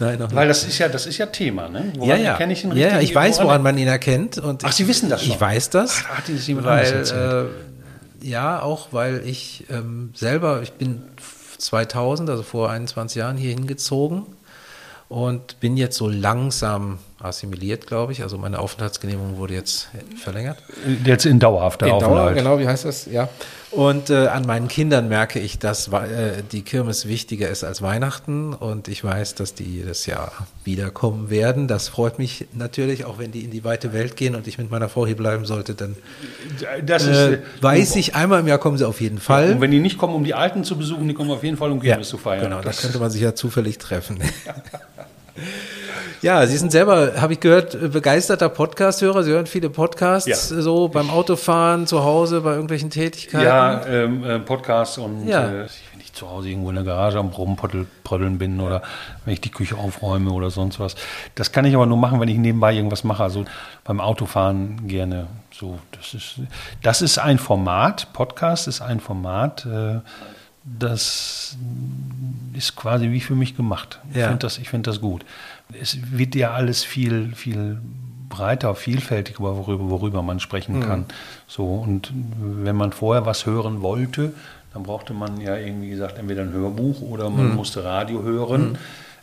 [0.00, 1.92] Nein, noch weil das ist ja, das ist ja Thema, ne?
[1.96, 2.30] Woran Ja, ja.
[2.32, 4.38] erkenne ich den ja, ja, richtigen ich weiß, woran man ihn erkennt.
[4.38, 5.40] Und Ach, ich, Sie wissen das Ich schon?
[5.40, 6.04] weiß das.
[6.08, 7.46] Ach, hat Ihnen das jemand anderes weil,
[8.22, 11.02] äh, ja, auch weil ich ähm, selber, ich bin
[11.58, 14.26] 2000, also vor 21 Jahren hier hingezogen
[15.08, 18.22] und bin jetzt so langsam assimiliert, glaube ich.
[18.22, 19.88] Also meine Aufenthaltsgenehmigung wurde jetzt
[20.22, 20.58] verlängert.
[21.04, 22.36] Jetzt in dauerhafter In Dauer, Aufenthalt.
[22.36, 23.06] genau, wie heißt das?
[23.06, 23.28] Ja.
[23.70, 28.54] Und äh, an meinen Kindern merke ich, dass äh, die Kirmes wichtiger ist als Weihnachten
[28.54, 30.32] und ich weiß, dass die jedes Jahr
[30.64, 31.68] wiederkommen werden.
[31.68, 34.70] Das freut mich natürlich, auch wenn die in die weite Welt gehen und ich mit
[34.70, 35.96] meiner Frau hier bleiben sollte, dann
[36.82, 39.52] Das ist, äh, weiß ich, einmal im Jahr kommen sie auf jeden Fall.
[39.52, 41.70] Und wenn die nicht kommen, um die Alten zu besuchen, die kommen auf jeden Fall,
[41.70, 42.44] um Kirmes zu feiern.
[42.44, 44.18] Genau, da Das- könnte man sich ja zufällig treffen.
[46.22, 49.22] Ja, Sie sind selber, habe ich gehört, begeisterter Podcast-Hörer.
[49.22, 50.36] Sie hören viele Podcasts, Ja.
[50.60, 53.44] so beim Autofahren, zu Hause, bei irgendwelchen Tätigkeiten.
[53.46, 55.46] Ja, ähm, äh, Podcasts und Ja.
[55.46, 55.52] äh,
[55.92, 58.82] wenn ich zu Hause irgendwo in der Garage am Rumprödeln bin oder
[59.24, 60.96] wenn ich die Küche aufräume oder sonst was.
[61.36, 63.22] Das kann ich aber nur machen, wenn ich nebenbei irgendwas mache.
[63.22, 63.44] Also
[63.84, 65.28] beim Autofahren gerne.
[65.52, 66.34] So, das ist,
[66.82, 68.12] das ist ein Format.
[68.12, 69.66] Podcast ist ein Format.
[69.66, 70.00] Äh,
[70.64, 71.56] das
[72.54, 74.00] ist quasi wie für mich gemacht.
[74.10, 74.26] Ich Ja.
[74.28, 75.24] finde das, ich find das gut.
[75.80, 77.78] Es wird ja alles viel, viel
[78.28, 81.06] breiter, vielfältiger, worüber, worüber man sprechen kann.
[81.46, 84.34] So, und wenn man vorher was hören wollte,
[84.74, 88.76] dann brauchte man ja irgendwie gesagt, entweder ein Hörbuch oder man musste Radio hören.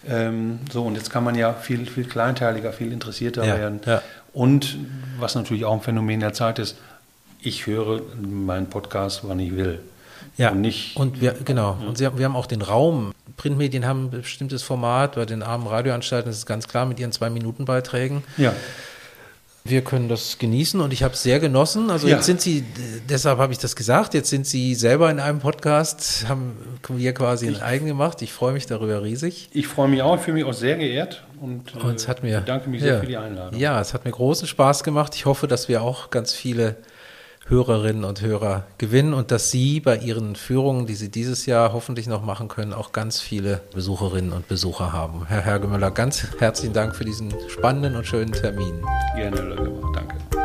[0.07, 3.79] Ähm, so, und jetzt kann man ja viel, viel kleinteiliger, viel interessierter Ja, werden.
[3.86, 4.01] ja.
[4.33, 4.77] Und
[5.19, 6.77] was natürlich auch ein Phänomen der Zeit ist,
[7.41, 9.79] ich höre meinen Podcast, wann ich will.
[10.38, 10.97] Ja, Und nicht.
[10.97, 11.77] und wir, genau.
[11.88, 13.13] Und sie, haben- wir haben auch den Raum.
[13.38, 15.15] Printmedien haben ein bestimmtes Format.
[15.15, 18.23] Bei den armen Radioanstalten ist es ganz klar mit ihren Zwei-Minuten-Beiträgen.
[18.38, 18.53] ja.
[19.67, 21.89] Wir können das genießen und ich habe es sehr genossen.
[21.89, 22.17] Also Ja.
[22.17, 22.63] jetzt sind Sie,
[23.09, 26.51] deshalb habe ich das gesagt, jetzt sind Sie selber in einem Podcast, haben
[26.88, 28.21] wir quasi einen eigen gemacht.
[28.21, 29.49] Ich freue mich darüber riesig.
[29.53, 32.21] Ich freue mich auch, ich fühle mich auch sehr geehrt und, äh, Und es hat
[32.21, 33.59] mir, bedanke mich sehr ja, für die Einladung.
[33.59, 35.15] Ja, es hat mir großen Spaß gemacht.
[35.15, 36.75] Ich hoffe, dass wir auch ganz viele
[37.47, 42.07] Hörerinnen und Hörer gewinnen und dass Sie bei Ihren Führungen, die Sie dieses Jahr hoffentlich
[42.07, 45.25] noch machen können, auch ganz viele Besucherinnen und Besucher haben.
[45.27, 48.81] Herr Hergemüller, ganz herzlichen Dank für diesen spannenden und schönen Termin.
[49.15, 49.79] Gerne, Löwe.
[49.93, 50.44] Danke.